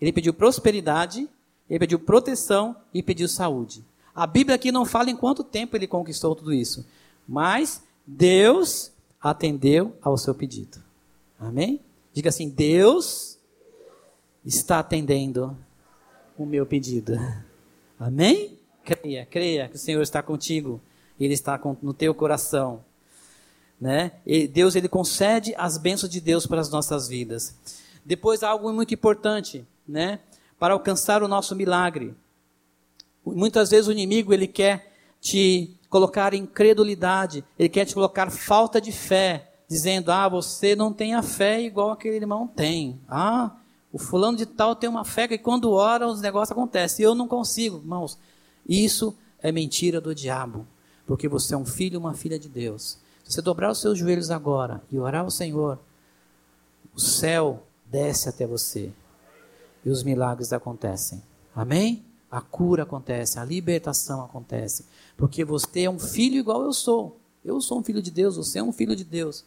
ele 0.00 0.12
pediu 0.12 0.32
prosperidade, 0.32 1.28
ele 1.68 1.78
pediu 1.78 1.98
proteção 1.98 2.76
e 2.94 3.02
pediu 3.02 3.28
saúde. 3.28 3.84
A 4.18 4.26
Bíblia 4.26 4.56
aqui 4.56 4.72
não 4.72 4.84
fala 4.84 5.10
em 5.10 5.16
quanto 5.16 5.44
tempo 5.44 5.76
ele 5.76 5.86
conquistou 5.86 6.34
tudo 6.34 6.52
isso, 6.52 6.84
mas 7.26 7.84
Deus 8.04 8.90
atendeu 9.20 9.96
ao 10.02 10.18
seu 10.18 10.34
pedido. 10.34 10.82
Amém? 11.38 11.80
Diga 12.12 12.30
assim: 12.30 12.48
Deus 12.48 13.38
está 14.44 14.80
atendendo 14.80 15.56
o 16.36 16.44
meu 16.44 16.66
pedido. 16.66 17.12
Amém? 17.96 18.58
Creia, 18.84 19.24
creia 19.24 19.68
que 19.68 19.76
o 19.76 19.78
Senhor 19.78 20.02
está 20.02 20.20
contigo. 20.20 20.80
Ele 21.20 21.34
está 21.34 21.60
no 21.80 21.94
teu 21.94 22.12
coração. 22.12 22.84
Né? 23.80 24.10
E 24.26 24.48
Deus 24.48 24.74
ele 24.74 24.88
concede 24.88 25.54
as 25.56 25.78
bênçãos 25.78 26.10
de 26.10 26.20
Deus 26.20 26.44
para 26.44 26.60
as 26.60 26.70
nossas 26.70 27.06
vidas. 27.06 27.54
Depois 28.04 28.42
algo 28.42 28.72
muito 28.72 28.92
importante, 28.92 29.64
né? 29.86 30.18
Para 30.58 30.74
alcançar 30.74 31.22
o 31.22 31.28
nosso 31.28 31.54
milagre. 31.54 32.16
Muitas 33.34 33.70
vezes 33.70 33.86
o 33.86 33.92
inimigo 33.92 34.32
ele 34.32 34.46
quer 34.46 34.92
te 35.20 35.76
colocar 35.88 36.34
incredulidade, 36.34 37.44
ele 37.58 37.68
quer 37.68 37.84
te 37.84 37.94
colocar 37.94 38.30
falta 38.30 38.80
de 38.80 38.92
fé, 38.92 39.50
dizendo: 39.68 40.10
"Ah, 40.10 40.28
você 40.28 40.76
não 40.76 40.92
tem 40.92 41.14
a 41.14 41.22
fé 41.22 41.60
igual 41.60 41.90
aquele 41.90 42.16
irmão 42.16 42.46
tem. 42.46 43.00
Ah, 43.08 43.52
o 43.92 43.98
fulano 43.98 44.36
de 44.36 44.46
tal 44.46 44.76
tem 44.76 44.88
uma 44.88 45.04
fé 45.04 45.26
que 45.26 45.38
quando 45.38 45.70
ora 45.72 46.06
os 46.06 46.20
negócios 46.20 46.52
acontecem. 46.52 47.04
Eu 47.04 47.14
não 47.14 47.26
consigo, 47.26 47.78
irmãos. 47.78 48.18
Isso 48.68 49.16
é 49.40 49.50
mentira 49.50 50.00
do 50.00 50.14
diabo. 50.14 50.66
Porque 51.06 51.26
você 51.26 51.54
é 51.54 51.56
um 51.56 51.64
filho 51.64 51.94
e 51.94 51.96
uma 51.96 52.12
filha 52.12 52.38
de 52.38 52.48
Deus. 52.48 52.98
Se 53.24 53.32
você 53.32 53.42
dobrar 53.42 53.70
os 53.70 53.80
seus 53.80 53.98
joelhos 53.98 54.30
agora 54.30 54.82
e 54.90 54.98
orar 54.98 55.22
ao 55.22 55.30
Senhor, 55.30 55.78
o 56.94 57.00
céu 57.00 57.62
desce 57.86 58.28
até 58.28 58.46
você. 58.46 58.92
E 59.84 59.90
os 59.90 60.02
milagres 60.02 60.52
acontecem. 60.52 61.22
Amém? 61.54 62.04
A 62.30 62.40
cura 62.40 62.82
acontece, 62.82 63.38
a 63.38 63.44
libertação 63.44 64.22
acontece. 64.22 64.86
Porque 65.16 65.44
você 65.44 65.82
é 65.82 65.90
um 65.90 65.98
filho 65.98 66.36
igual 66.36 66.62
eu 66.62 66.72
sou. 66.72 67.18
Eu 67.44 67.60
sou 67.60 67.78
um 67.78 67.82
filho 67.82 68.02
de 68.02 68.10
Deus, 68.10 68.36
você 68.36 68.58
é 68.58 68.62
um 68.62 68.72
filho 68.72 68.94
de 68.94 69.04
Deus. 69.04 69.44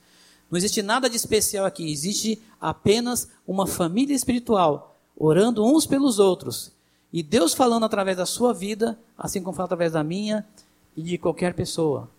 Não 0.50 0.58
existe 0.58 0.82
nada 0.82 1.10
de 1.10 1.16
especial 1.16 1.66
aqui, 1.66 1.90
existe 1.90 2.42
apenas 2.60 3.30
uma 3.48 3.66
família 3.66 4.14
espiritual, 4.14 4.98
orando 5.16 5.64
uns 5.64 5.86
pelos 5.86 6.20
outros. 6.20 6.72
E 7.14 7.22
Deus 7.24 7.54
falando 7.54 7.86
através 7.86 8.18
da 8.18 8.26
sua 8.26 8.54
vida, 8.54 9.00
assim 9.18 9.42
como 9.42 9.56
fala 9.56 9.66
através 9.66 9.94
da 9.94 10.04
minha 10.04 10.46
e 10.96 11.02
de 11.02 11.18
qualquer 11.18 11.54
pessoa. 11.54 12.10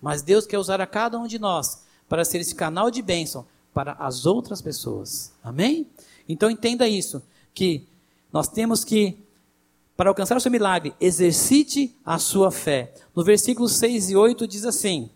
Mas 0.00 0.22
Deus 0.22 0.46
quer 0.46 0.58
usar 0.58 0.80
a 0.80 0.86
cada 0.86 1.18
um 1.18 1.26
de 1.26 1.38
nós 1.38 1.82
para 2.08 2.24
ser 2.24 2.38
esse 2.38 2.54
canal 2.54 2.90
de 2.90 3.02
bênção 3.02 3.46
para 3.74 3.92
as 3.92 4.24
outras 4.24 4.62
pessoas. 4.62 5.32
Amém? 5.42 5.86
Então 6.28 6.50
entenda 6.50 6.88
isso, 6.88 7.22
que 7.54 7.86
nós 8.32 8.48
temos 8.48 8.84
que, 8.84 9.18
para 9.96 10.10
alcançar 10.10 10.36
o 10.36 10.40
seu 10.40 10.50
milagre, 10.50 10.94
exercite 11.00 11.96
a 12.04 12.18
sua 12.18 12.50
fé. 12.50 12.92
No 13.14 13.24
versículo 13.24 13.68
6 13.68 14.10
e 14.10 14.16
8 14.16 14.46
diz 14.46 14.64
assim: 14.64 15.10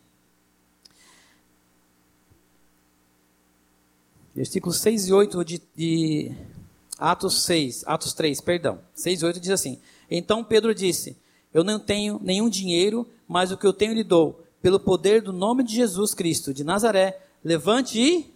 Versículos 4.35 4.79
6 4.79 5.09
e 5.09 5.13
8 5.13 5.45
de, 5.45 5.63
de 5.77 6.33
Atos 6.99 7.43
6, 7.43 7.85
Atos 7.87 8.15
3, 8.15 8.41
perdão. 8.41 8.79
6 8.95 9.21
e 9.21 9.25
8 9.27 9.41
diz 9.41 9.51
assim: 9.51 9.79
Então 10.11 10.43
Pedro 10.43 10.75
disse: 10.75 11.17
Eu 11.53 11.63
não 11.63 11.79
tenho 11.79 12.19
nenhum 12.23 12.49
dinheiro, 12.49 13.07
mas 13.29 13.53
o 13.53 13.59
que 13.59 13.67
eu 13.67 13.73
tenho 13.73 13.93
lhe 13.93 14.05
dou. 14.05 14.43
Pelo 14.63 14.81
poder 14.81 15.21
do 15.21 15.33
nome 15.33 15.63
de 15.63 15.75
Jesus 15.75 16.15
Cristo 16.15 16.55
de 16.55 16.65
Nazaré, 16.65 17.21
levante 17.45 18.01
e 18.01 18.33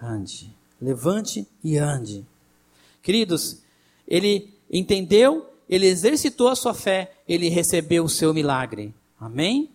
ande. 0.00 0.52
Levante 0.80 1.46
e 1.62 1.78
ande. 1.78 2.26
Queridos, 3.02 3.58
ele 4.08 4.52
entendeu, 4.70 5.53
ele 5.68 5.86
exercitou 5.86 6.48
a 6.48 6.56
sua 6.56 6.74
fé, 6.74 7.12
ele 7.26 7.48
recebeu 7.48 8.04
o 8.04 8.08
seu 8.08 8.34
milagre. 8.34 8.94
Amém? 9.18 9.70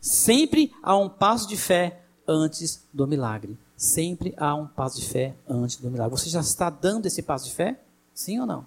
Sempre 0.00 0.72
há 0.82 0.96
um 0.96 1.08
passo 1.08 1.48
de 1.48 1.56
fé 1.56 2.00
antes 2.26 2.82
do 2.92 3.06
milagre. 3.06 3.58
Sempre 3.76 4.34
há 4.36 4.54
um 4.54 4.66
passo 4.66 5.00
de 5.00 5.06
fé 5.06 5.34
antes 5.48 5.76
do 5.76 5.90
milagre. 5.90 6.16
Você 6.16 6.30
já 6.30 6.40
está 6.40 6.70
dando 6.70 7.06
esse 7.06 7.22
passo 7.22 7.46
de 7.46 7.52
fé? 7.52 7.80
Sim 8.14 8.40
ou 8.40 8.46
não? 8.46 8.64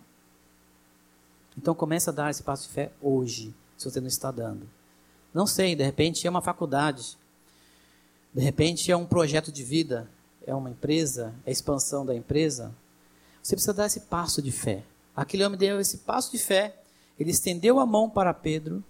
Então 1.57 1.73
comece 1.73 2.09
a 2.09 2.13
dar 2.13 2.29
esse 2.29 2.43
passo 2.43 2.67
de 2.67 2.73
fé 2.73 2.91
hoje, 3.01 3.53
se 3.77 3.89
você 3.89 3.99
não 3.99 4.07
está 4.07 4.29
dando. 4.31 4.67
Não 5.33 5.47
sei, 5.47 5.75
de 5.75 5.83
repente 5.83 6.25
é 6.27 6.29
uma 6.29 6.41
faculdade. 6.41 7.17
De 8.33 8.41
repente 8.41 8.91
é 8.91 8.97
um 8.97 9.05
projeto 9.05 9.51
de 9.51 9.63
vida, 9.63 10.09
é 10.45 10.53
uma 10.53 10.69
empresa, 10.69 11.33
é 11.45 11.49
a 11.49 11.51
expansão 11.51 12.05
da 12.05 12.15
empresa. 12.15 12.73
Você 13.41 13.55
precisa 13.55 13.73
dar 13.73 13.87
esse 13.87 14.01
passo 14.01 14.41
de 14.41 14.51
fé. 14.51 14.83
Aquele 15.17 15.43
homem 15.43 15.57
deu 15.57 15.79
esse 15.79 15.97
passo 15.97 16.31
de 16.31 16.37
fé, 16.37 16.79
ele 17.19 17.31
estendeu 17.31 17.79
a 17.79 17.87
mão 17.87 18.07
para 18.07 18.31
Pedro, 18.35 18.83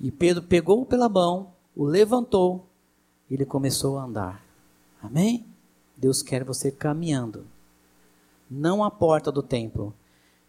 e 0.00 0.10
Pedro 0.10 0.42
pegou 0.42 0.86
pela 0.86 1.06
mão, 1.06 1.52
o 1.76 1.84
levantou, 1.84 2.66
e 3.28 3.34
ele 3.34 3.44
começou 3.44 3.98
a 3.98 4.04
andar. 4.04 4.42
Amém? 5.02 5.44
Deus 5.98 6.22
quer 6.22 6.44
você 6.44 6.70
caminhando. 6.70 7.46
Não 8.50 8.82
à 8.82 8.90
porta 8.90 9.30
do 9.30 9.42
templo. 9.42 9.92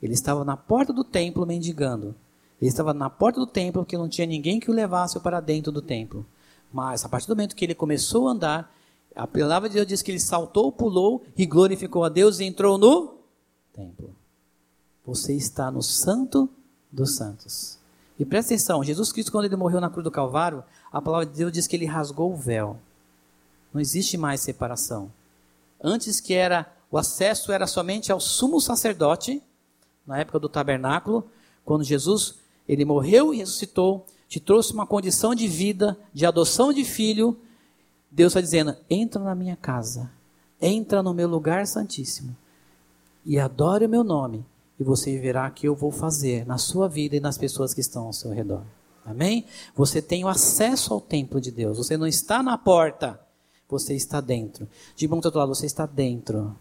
Ele 0.02 0.14
estava 0.14 0.46
na 0.46 0.56
porta 0.56 0.94
do 0.94 1.04
templo 1.04 1.46
mendigando. 1.46 2.16
Ele 2.62 2.70
estava 2.70 2.94
na 2.94 3.10
porta 3.10 3.42
do 3.42 3.48
templo 3.48 3.84
porque 3.84 3.98
não 3.98 4.08
tinha 4.08 4.26
ninguém 4.26 4.62
que 4.62 4.72
o 4.72 4.74
levasse 4.74 5.20
para 5.20 5.42
dentro 5.42 5.74
do 5.74 5.82
templo. 5.82 6.26
Mas 6.72 7.04
a 7.04 7.10
partir 7.10 7.28
do 7.28 7.36
momento 7.36 7.56
que 7.56 7.66
ele 7.66 7.76
começou 7.76 8.30
a 8.30 8.32
andar, 8.32 8.74
a 9.14 9.28
palavra 9.28 9.68
de 9.68 9.76
Deus 9.76 9.88
diz 9.88 10.02
que 10.02 10.12
ele 10.12 10.20
saltou, 10.20 10.72
pulou 10.72 11.24
e 11.38 11.46
glorificou 11.46 12.06
a 12.06 12.10
Deus 12.10 12.40
e 12.40 12.46
entrou 12.46 12.78
no 12.78 13.18
templo. 13.74 14.23
Você 15.06 15.34
está 15.36 15.70
no 15.70 15.82
santo 15.82 16.50
dos 16.92 17.16
santos. 17.16 17.78
E 18.18 18.26
presta 18.26 18.54
atenção, 18.54 18.84
Jesus 18.84 19.12
Cristo, 19.12 19.32
quando 19.32 19.46
ele 19.46 19.56
morreu 19.56 19.82
na 19.82 19.90
cruz 19.90 20.04
do 20.04 20.12
Calvário, 20.12 20.64
a 20.92 21.02
palavra 21.02 21.26
de 21.26 21.34
Deus 21.34 21.52
diz 21.52 21.68
que 21.68 21.76
ele 21.76 21.86
rasgou 21.86 22.32
o 22.32 22.38
véu. 22.38 22.78
Não 23.74 23.82
existe 23.82 24.18
mais 24.18 24.42
separação. 24.42 25.12
Antes 25.82 26.20
que 26.20 26.34
era 26.34 26.72
o 26.92 26.98
acesso 26.98 27.52
era 27.52 27.66
somente 27.66 28.12
ao 28.12 28.20
sumo 28.20 28.62
sacerdote, 28.62 29.42
na 30.06 30.20
época 30.20 30.38
do 30.38 30.48
tabernáculo, 30.48 31.28
quando 31.66 31.84
Jesus 31.84 32.36
ele 32.68 32.86
morreu 32.86 33.34
e 33.34 33.38
ressuscitou, 33.38 34.06
te 34.28 34.40
trouxe 34.40 34.74
uma 34.74 34.86
condição 34.86 35.34
de 35.34 35.48
vida, 35.48 35.98
de 36.14 36.26
adoção 36.26 36.72
de 36.72 36.86
filho. 36.86 37.36
Deus 38.12 38.32
está 38.32 38.42
dizendo: 38.42 38.76
entra 38.90 39.22
na 39.24 39.34
minha 39.34 39.56
casa, 39.56 40.12
entra 40.62 41.02
no 41.02 41.14
meu 41.14 41.28
lugar 41.28 41.66
santíssimo 41.66 42.36
e 43.26 43.40
adore 43.40 43.86
o 43.86 43.90
meu 43.90 44.04
nome, 44.04 44.46
e 44.80 44.84
você 44.84 45.18
verá 45.20 45.50
que 45.50 45.68
eu 45.68 45.76
vou 45.76 45.92
fazer 45.92 46.46
na 46.46 46.58
sua 46.58 46.88
vida 46.88 47.16
e 47.16 47.20
nas 47.20 47.38
pessoas 47.38 47.74
que 47.74 47.82
estão 47.82 48.06
ao 48.06 48.14
seu 48.14 48.32
redor. 48.32 48.64
Amém? 49.06 49.46
Você 49.76 50.02
tem 50.02 50.24
o 50.24 50.28
acesso 50.28 50.94
ao 50.94 51.02
templo 51.02 51.40
de 51.40 51.52
Deus. 51.52 51.78
Você 51.78 51.98
não 51.98 52.08
está 52.08 52.42
na 52.42 52.58
porta, 52.58 53.20
você 53.70 53.94
está 53.94 54.22
dentro. 54.22 54.68
De 54.96 55.08
bom 55.08 55.18
outro 55.18 55.38
lado, 55.38 55.54
você 55.54 55.66
está 55.66 55.86
dentro. 55.86 56.56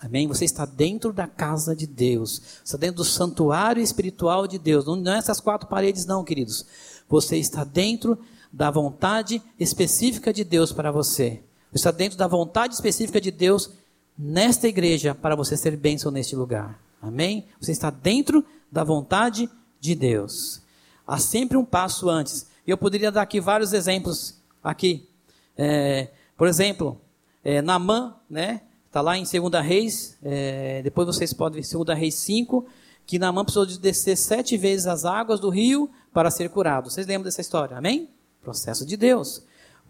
Amém? 0.00 0.28
Você 0.28 0.44
está 0.44 0.64
dentro 0.64 1.12
da 1.12 1.26
casa 1.26 1.74
de 1.74 1.86
Deus. 1.86 2.38
Você 2.38 2.62
está 2.64 2.78
dentro 2.78 2.96
do 2.96 3.04
santuário 3.04 3.82
espiritual 3.82 4.46
de 4.46 4.58
Deus. 4.58 4.84
Não, 4.84 4.94
não 4.94 5.12
é 5.12 5.18
essas 5.18 5.40
quatro 5.40 5.68
paredes, 5.68 6.06
não, 6.06 6.22
queridos. 6.22 6.64
Você 7.08 7.36
está 7.36 7.64
dentro 7.64 8.18
da 8.52 8.70
vontade 8.70 9.42
específica 9.58 10.32
de 10.32 10.44
Deus 10.44 10.72
para 10.72 10.92
você. 10.92 11.42
Você 11.70 11.78
está 11.78 11.90
dentro 11.90 12.16
da 12.16 12.26
vontade 12.26 12.74
específica 12.74 13.20
de 13.20 13.30
Deus 13.30 13.70
nesta 14.16 14.68
igreja 14.68 15.14
para 15.14 15.34
você 15.34 15.56
ser 15.56 15.76
bênção 15.76 16.10
neste 16.10 16.36
lugar. 16.36 16.87
Amém? 17.00 17.46
Você 17.60 17.72
está 17.72 17.90
dentro 17.90 18.44
da 18.70 18.84
vontade 18.84 19.48
de 19.80 19.94
Deus. 19.94 20.62
Há 21.06 21.18
sempre 21.18 21.56
um 21.56 21.64
passo 21.64 22.08
antes. 22.08 22.46
Eu 22.66 22.76
poderia 22.76 23.10
dar 23.10 23.22
aqui 23.22 23.40
vários 23.40 23.72
exemplos 23.72 24.40
aqui. 24.62 25.08
É, 25.56 26.08
por 26.36 26.46
exemplo, 26.46 27.00
é, 27.42 27.62
Namã, 27.62 28.14
né? 28.28 28.62
Está 28.86 29.00
lá 29.00 29.16
em 29.18 29.22
2 29.22 29.64
Reis, 29.64 30.16
é, 30.22 30.80
depois 30.82 31.06
vocês 31.06 31.32
podem 31.34 31.60
ver 31.60 31.84
2 31.84 31.98
Reis 31.98 32.14
5, 32.14 32.66
que 33.06 33.18
Naamã 33.18 33.44
precisou 33.44 33.66
de 33.66 33.78
descer 33.78 34.16
sete 34.16 34.56
vezes 34.56 34.86
as 34.86 35.04
águas 35.04 35.40
do 35.40 35.50
rio 35.50 35.90
para 36.12 36.30
ser 36.30 36.48
curado. 36.48 36.90
Vocês 36.90 37.06
lembram 37.06 37.24
dessa 37.24 37.40
história? 37.40 37.76
Amém? 37.76 38.08
Processo 38.42 38.86
de 38.86 38.96
Deus. 38.96 39.42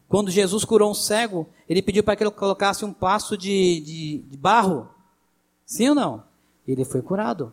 Quando 0.08 0.30
Jesus 0.30 0.64
curou 0.64 0.90
um 0.90 0.94
cego, 0.94 1.48
ele 1.68 1.80
pediu 1.82 2.02
para 2.02 2.16
que 2.16 2.24
ele 2.24 2.30
colocasse 2.30 2.84
um 2.84 2.92
passo 2.92 3.36
de, 3.36 3.80
de, 3.80 4.18
de 4.30 4.36
barro. 4.36 4.88
Sim 5.64 5.90
ou 5.90 5.94
não? 5.94 6.27
Ele 6.72 6.85
foi 6.85 7.02
curado. 7.02 7.52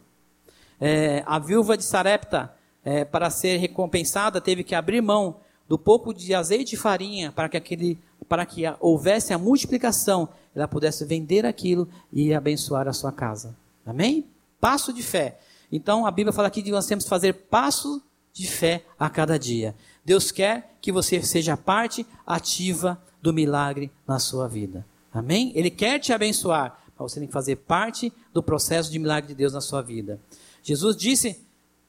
É, 0.80 1.24
a 1.26 1.40
viúva 1.40 1.78
de 1.78 1.84
Sarepta, 1.84 2.54
é, 2.84 3.06
para 3.06 3.30
ser 3.30 3.58
recompensada, 3.58 4.42
teve 4.42 4.64
que 4.64 4.76
abrir 4.76 5.02
mão 5.02 5.38
do 5.68 5.78
pouco 5.78 6.14
de 6.14 6.34
azeite 6.34 6.76
e 6.76 6.78
farinha 6.78 7.32
para 7.32 7.50
que, 7.50 7.58
aquele, 7.58 7.98
para 8.28 8.46
que 8.46 8.64
houvesse 8.80 9.34
a 9.34 9.38
multiplicação 9.38 10.30
ela 10.56 10.68
pudesse 10.68 11.04
vender 11.06 11.46
aquilo 11.46 11.88
e 12.14 12.34
abençoar 12.34 12.88
a 12.88 12.94
sua 12.94 13.12
casa. 13.12 13.56
Amém? 13.86 14.26
Passo 14.60 14.94
de 14.94 15.04
fé. 15.04 15.40
Então 15.72 16.06
a 16.06 16.12
Bíblia 16.12 16.32
fala 16.32 16.48
aqui 16.48 16.62
que 16.62 16.72
nós 16.72 16.86
temos 16.86 17.04
que 17.04 17.10
fazer 17.10 17.34
passo 17.34 18.02
de 18.32 18.48
fé 18.48 18.84
a 19.00 19.10
cada 19.10 19.40
dia. 19.40 19.76
Deus 20.04 20.32
quer 20.32 20.76
que 20.82 20.92
você 20.92 21.22
seja 21.22 21.58
parte 21.58 22.06
ativa 22.26 23.02
do 23.22 23.34
milagre 23.34 23.92
na 24.08 24.20
sua 24.20 24.48
vida. 24.48 24.86
Amém? 25.12 25.52
Ele 25.56 25.70
quer 25.70 26.00
te 26.00 26.14
abençoar, 26.14 26.78
você 27.04 27.20
tem 27.20 27.28
que 27.28 27.34
fazer 27.34 27.58
parte 27.58 28.12
do 28.34 28.42
processo 28.42 28.92
de 28.92 29.00
milagre 29.00 29.30
de 29.30 29.36
Deus 29.36 29.54
na 29.54 29.62
sua 29.62 29.82
vida. 29.82 30.20
Jesus 30.64 30.96
disse, 30.96 31.42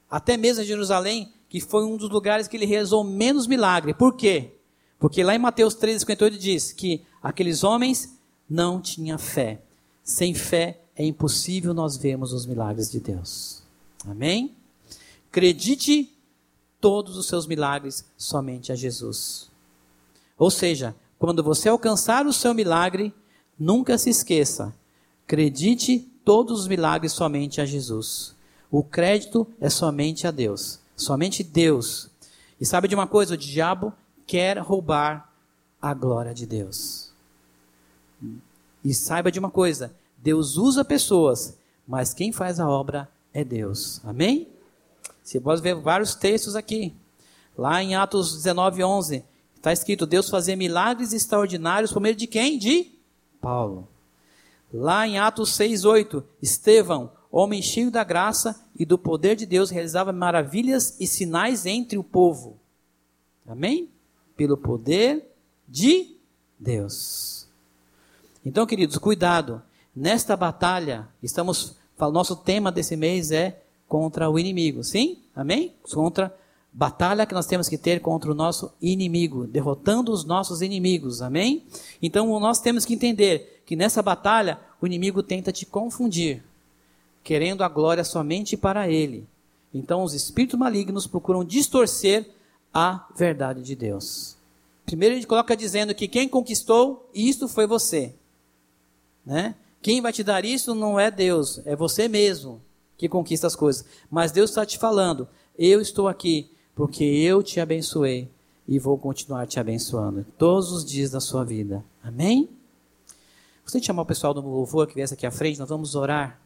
até 0.09 0.37
mesmo 0.37 0.63
em 0.63 0.65
Jerusalém, 0.65 1.33
que 1.49 1.61
foi 1.61 1.85
um 1.85 1.97
dos 1.97 2.09
lugares 2.09 2.47
que 2.47 2.57
ele 2.57 2.65
realizou 2.65 3.03
menos 3.03 3.47
milagre. 3.47 3.93
Por 3.93 4.15
quê? 4.15 4.51
Porque 4.99 5.23
lá 5.23 5.35
em 5.35 5.39
Mateus 5.39 5.75
13,58 5.75 6.37
diz 6.37 6.71
que 6.71 7.01
aqueles 7.21 7.63
homens 7.63 8.17
não 8.49 8.81
tinha 8.81 9.17
fé. 9.17 9.61
Sem 10.03 10.33
fé 10.33 10.81
é 10.95 11.05
impossível 11.05 11.73
nós 11.73 11.97
vermos 11.97 12.33
os 12.33 12.45
milagres 12.45 12.89
de 12.89 12.99
Deus. 12.99 13.63
Amém? 14.05 14.55
Acredite 15.29 16.13
todos 16.79 17.17
os 17.17 17.27
seus 17.27 17.45
milagres 17.45 18.05
somente 18.17 18.71
a 18.71 18.75
Jesus. 18.75 19.49
Ou 20.37 20.49
seja, 20.49 20.95
quando 21.19 21.43
você 21.43 21.69
alcançar 21.69 22.25
o 22.25 22.33
seu 22.33 22.53
milagre, 22.53 23.13
nunca 23.59 23.97
se 23.97 24.09
esqueça. 24.09 24.73
Acredite 25.27 26.09
todos 26.23 26.61
os 26.61 26.67
milagres 26.69 27.11
somente 27.11 27.59
a 27.59 27.65
Jesus. 27.65 28.33
O 28.71 28.81
crédito 28.81 29.45
é 29.59 29.69
somente 29.69 30.25
a 30.25 30.31
Deus. 30.31 30.79
Somente 30.95 31.43
Deus. 31.43 32.09
E 32.61 32.65
sabe 32.65 32.87
de 32.87 32.95
uma 32.95 33.07
coisa? 33.07 33.33
O 33.33 33.37
diabo 33.37 33.91
quer 34.25 34.57
roubar 34.59 35.29
a 35.81 35.93
glória 35.93 36.33
de 36.33 36.45
Deus. 36.45 37.11
E 38.81 38.93
saiba 38.93 39.29
de 39.29 39.37
uma 39.37 39.51
coisa: 39.51 39.93
Deus 40.17 40.55
usa 40.55 40.85
pessoas, 40.85 41.57
mas 41.85 42.13
quem 42.13 42.31
faz 42.31 42.57
a 42.57 42.69
obra 42.69 43.09
é 43.33 43.43
Deus. 43.43 43.99
Amém? 44.05 44.47
Você 45.21 45.41
pode 45.41 45.61
ver 45.61 45.75
vários 45.75 46.15
textos 46.15 46.55
aqui. 46.55 46.95
Lá 47.57 47.83
em 47.83 47.95
Atos 47.95 48.33
19, 48.33 48.81
11, 48.81 49.25
está 49.57 49.73
escrito: 49.73 50.05
Deus 50.05 50.29
fazia 50.29 50.55
milagres 50.55 51.11
extraordinários 51.11 51.91
por 51.91 51.99
meio 51.99 52.15
de 52.15 52.27
quem? 52.27 52.57
De 52.57 52.93
Paulo. 53.41 53.89
Lá 54.73 55.07
em 55.07 55.17
Atos 55.17 55.53
6, 55.53 55.85
8, 55.85 56.23
Estevão, 56.41 57.11
homem 57.31 57.61
cheio 57.61 57.89
da 57.89 58.03
graça 58.03 58.59
e 58.77 58.85
do 58.85 58.97
poder 58.97 59.35
de 59.35 59.45
Deus, 59.45 59.69
realizava 59.69 60.11
maravilhas 60.11 60.97
e 60.99 61.07
sinais 61.07 61.65
entre 61.65 61.97
o 61.97 62.03
povo. 62.03 62.57
Amém? 63.47 63.89
Pelo 64.35 64.57
poder 64.57 65.25
de 65.67 66.15
Deus. 66.59 67.47
Então, 68.45 68.65
queridos, 68.65 68.97
cuidado. 68.97 69.61
Nesta 69.95 70.35
batalha, 70.35 71.07
estamos, 71.23 71.75
nosso 71.97 72.35
tema 72.35 72.71
desse 72.71 72.95
mês 72.95 73.31
é 73.31 73.61
contra 73.87 74.29
o 74.29 74.37
inimigo. 74.37 74.83
Sim? 74.83 75.19
Amém? 75.35 75.73
Contra 75.93 76.35
batalha 76.71 77.25
que 77.25 77.33
nós 77.33 77.47
temos 77.47 77.67
que 77.67 77.77
ter 77.77 78.01
contra 78.01 78.31
o 78.31 78.35
nosso 78.35 78.71
inimigo, 78.81 79.47
derrotando 79.47 80.11
os 80.11 80.23
nossos 80.23 80.61
inimigos. 80.61 81.21
Amém? 81.21 81.65
Então, 82.01 82.39
nós 82.39 82.59
temos 82.59 82.85
que 82.85 82.93
entender 82.93 83.56
que 83.67 83.75
nessa 83.75 84.01
batalha 84.01 84.59
o 84.81 84.87
inimigo 84.87 85.21
tenta 85.21 85.51
te 85.51 85.65
confundir, 85.65 86.41
querendo 87.21 87.65
a 87.65 87.67
glória 87.67 88.03
somente 88.05 88.55
para 88.55 88.89
ele. 88.89 89.27
Então, 89.73 90.03
os 90.03 90.13
espíritos 90.13 90.57
malignos 90.57 91.05
procuram 91.05 91.43
distorcer 91.43 92.29
a 92.73 93.05
verdade 93.13 93.61
de 93.61 93.75
Deus. 93.75 94.37
Primeiro, 94.85 95.15
ele 95.15 95.25
coloca 95.25 95.55
dizendo 95.55 95.93
que 95.93 96.07
quem 96.07 96.29
conquistou, 96.29 97.09
isto 97.13 97.49
foi 97.49 97.67
você. 97.67 98.15
Né? 99.25 99.53
Quem 99.81 100.01
vai 100.01 100.13
te 100.13 100.23
dar 100.23 100.45
isso 100.45 100.73
não 100.73 100.97
é 100.97 101.11
Deus, 101.11 101.59
é 101.65 101.75
você 101.75 102.07
mesmo 102.07 102.61
que 102.97 103.09
conquista 103.09 103.47
as 103.47 103.55
coisas. 103.55 103.83
Mas 104.09 104.31
Deus 104.31 104.49
está 104.49 104.65
te 104.65 104.77
falando: 104.77 105.27
eu 105.59 105.81
estou 105.81 106.07
aqui 106.07 106.49
porque 106.73 107.03
eu 107.03 107.43
te 107.43 107.59
abençoei 107.59 108.29
e 108.65 108.79
vou 108.79 108.97
continuar 108.97 109.45
te 109.45 109.59
abençoando 109.59 110.25
todos 110.37 110.71
os 110.71 110.85
dias 110.85 111.11
da 111.11 111.19
sua 111.19 111.43
vida. 111.43 111.83
Amém? 112.01 112.49
Você 113.67 113.83
chamar 113.83 114.03
o 114.03 114.05
pessoal 114.05 114.33
do 114.33 114.39
louvor 114.39 114.87
que 114.87 114.95
viesse 114.95 115.13
aqui 115.13 115.25
à 115.25 115.31
frente, 115.31 115.59
nós 115.59 115.67
vamos 115.67 115.93
orar. 115.93 116.39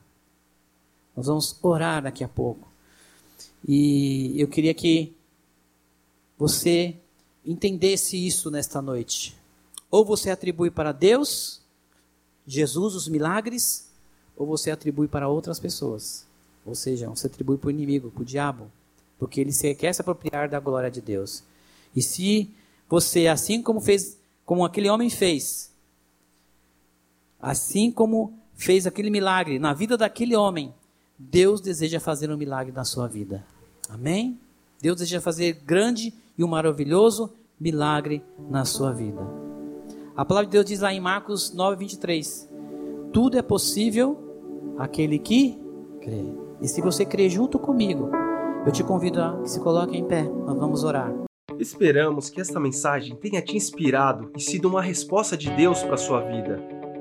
Nós 1.15 1.27
vamos 1.27 1.55
orar 1.61 2.01
daqui 2.01 2.23
a 2.23 2.27
pouco. 2.27 2.67
E 3.67 4.33
eu 4.41 4.47
queria 4.47 4.73
que 4.73 5.15
você 6.35 6.95
entendesse 7.45 8.17
isso 8.17 8.49
nesta 8.49 8.81
noite. 8.81 9.37
Ou 9.91 10.03
você 10.03 10.31
atribui 10.31 10.71
para 10.71 10.91
Deus 10.91 11.61
Jesus 12.47 12.95
os 12.95 13.07
milagres 13.07 13.87
ou 14.35 14.47
você 14.47 14.71
atribui 14.71 15.07
para 15.07 15.29
outras 15.29 15.59
pessoas? 15.59 16.25
Ou 16.65 16.73
seja, 16.73 17.07
você 17.07 17.27
atribui 17.27 17.57
para 17.57 17.67
o 17.67 17.71
inimigo, 17.71 18.09
para 18.09 18.23
o 18.23 18.25
diabo, 18.25 18.71
porque 19.19 19.39
ele 19.39 19.53
quer 19.75 19.93
se 19.93 20.01
apropriar 20.01 20.49
da 20.49 20.59
glória 20.59 20.89
de 20.89 21.01
Deus. 21.01 21.43
E 21.95 22.01
se 22.01 22.49
você, 22.89 23.27
assim 23.27 23.61
como 23.61 23.79
fez, 23.79 24.17
como 24.43 24.65
aquele 24.65 24.89
homem 24.89 25.09
fez, 25.09 25.70
assim 27.41 27.91
como 27.91 28.33
fez 28.53 28.85
aquele 28.85 29.09
milagre 29.09 29.57
na 29.57 29.73
vida 29.73 29.97
daquele 29.97 30.35
homem, 30.35 30.73
Deus 31.17 31.61
deseja 31.61 31.99
fazer 31.99 32.29
um 32.29 32.37
milagre 32.37 32.71
na 32.71 32.83
sua 32.83 33.07
vida. 33.07 33.43
Amém? 33.89 34.39
Deus 34.81 34.97
deseja 34.97 35.21
fazer 35.21 35.53
grande 35.65 36.13
e 36.37 36.43
um 36.43 36.47
maravilhoso 36.47 37.31
milagre 37.59 38.23
na 38.49 38.65
sua 38.65 38.91
vida. 38.91 39.21
A 40.15 40.25
palavra 40.25 40.47
de 40.47 40.51
Deus 40.53 40.65
diz 40.65 40.79
lá 40.79 40.93
em 40.93 40.99
Marcos 40.99 41.53
9, 41.53 41.77
23: 41.77 42.49
Tudo 43.13 43.37
é 43.37 43.41
possível 43.41 44.17
aquele 44.77 45.19
que 45.19 45.59
crê. 46.01 46.25
E 46.61 46.67
se 46.67 46.81
você 46.81 47.05
crê 47.05 47.29
junto 47.29 47.57
comigo, 47.57 48.09
eu 48.65 48.71
te 48.71 48.83
convido 48.83 49.21
a 49.21 49.41
que 49.41 49.49
se 49.49 49.59
coloque 49.59 49.97
em 49.97 50.05
pé. 50.05 50.23
Nós 50.23 50.57
vamos 50.57 50.83
orar. 50.83 51.13
Esperamos 51.59 52.29
que 52.29 52.41
esta 52.41 52.59
mensagem 52.59 53.15
tenha 53.15 53.41
te 53.41 53.55
inspirado 53.55 54.31
e 54.35 54.41
sido 54.41 54.67
uma 54.67 54.81
resposta 54.81 55.37
de 55.37 55.49
Deus 55.51 55.83
para 55.83 55.95
a 55.95 55.97
sua 55.97 56.21
vida. 56.21 56.80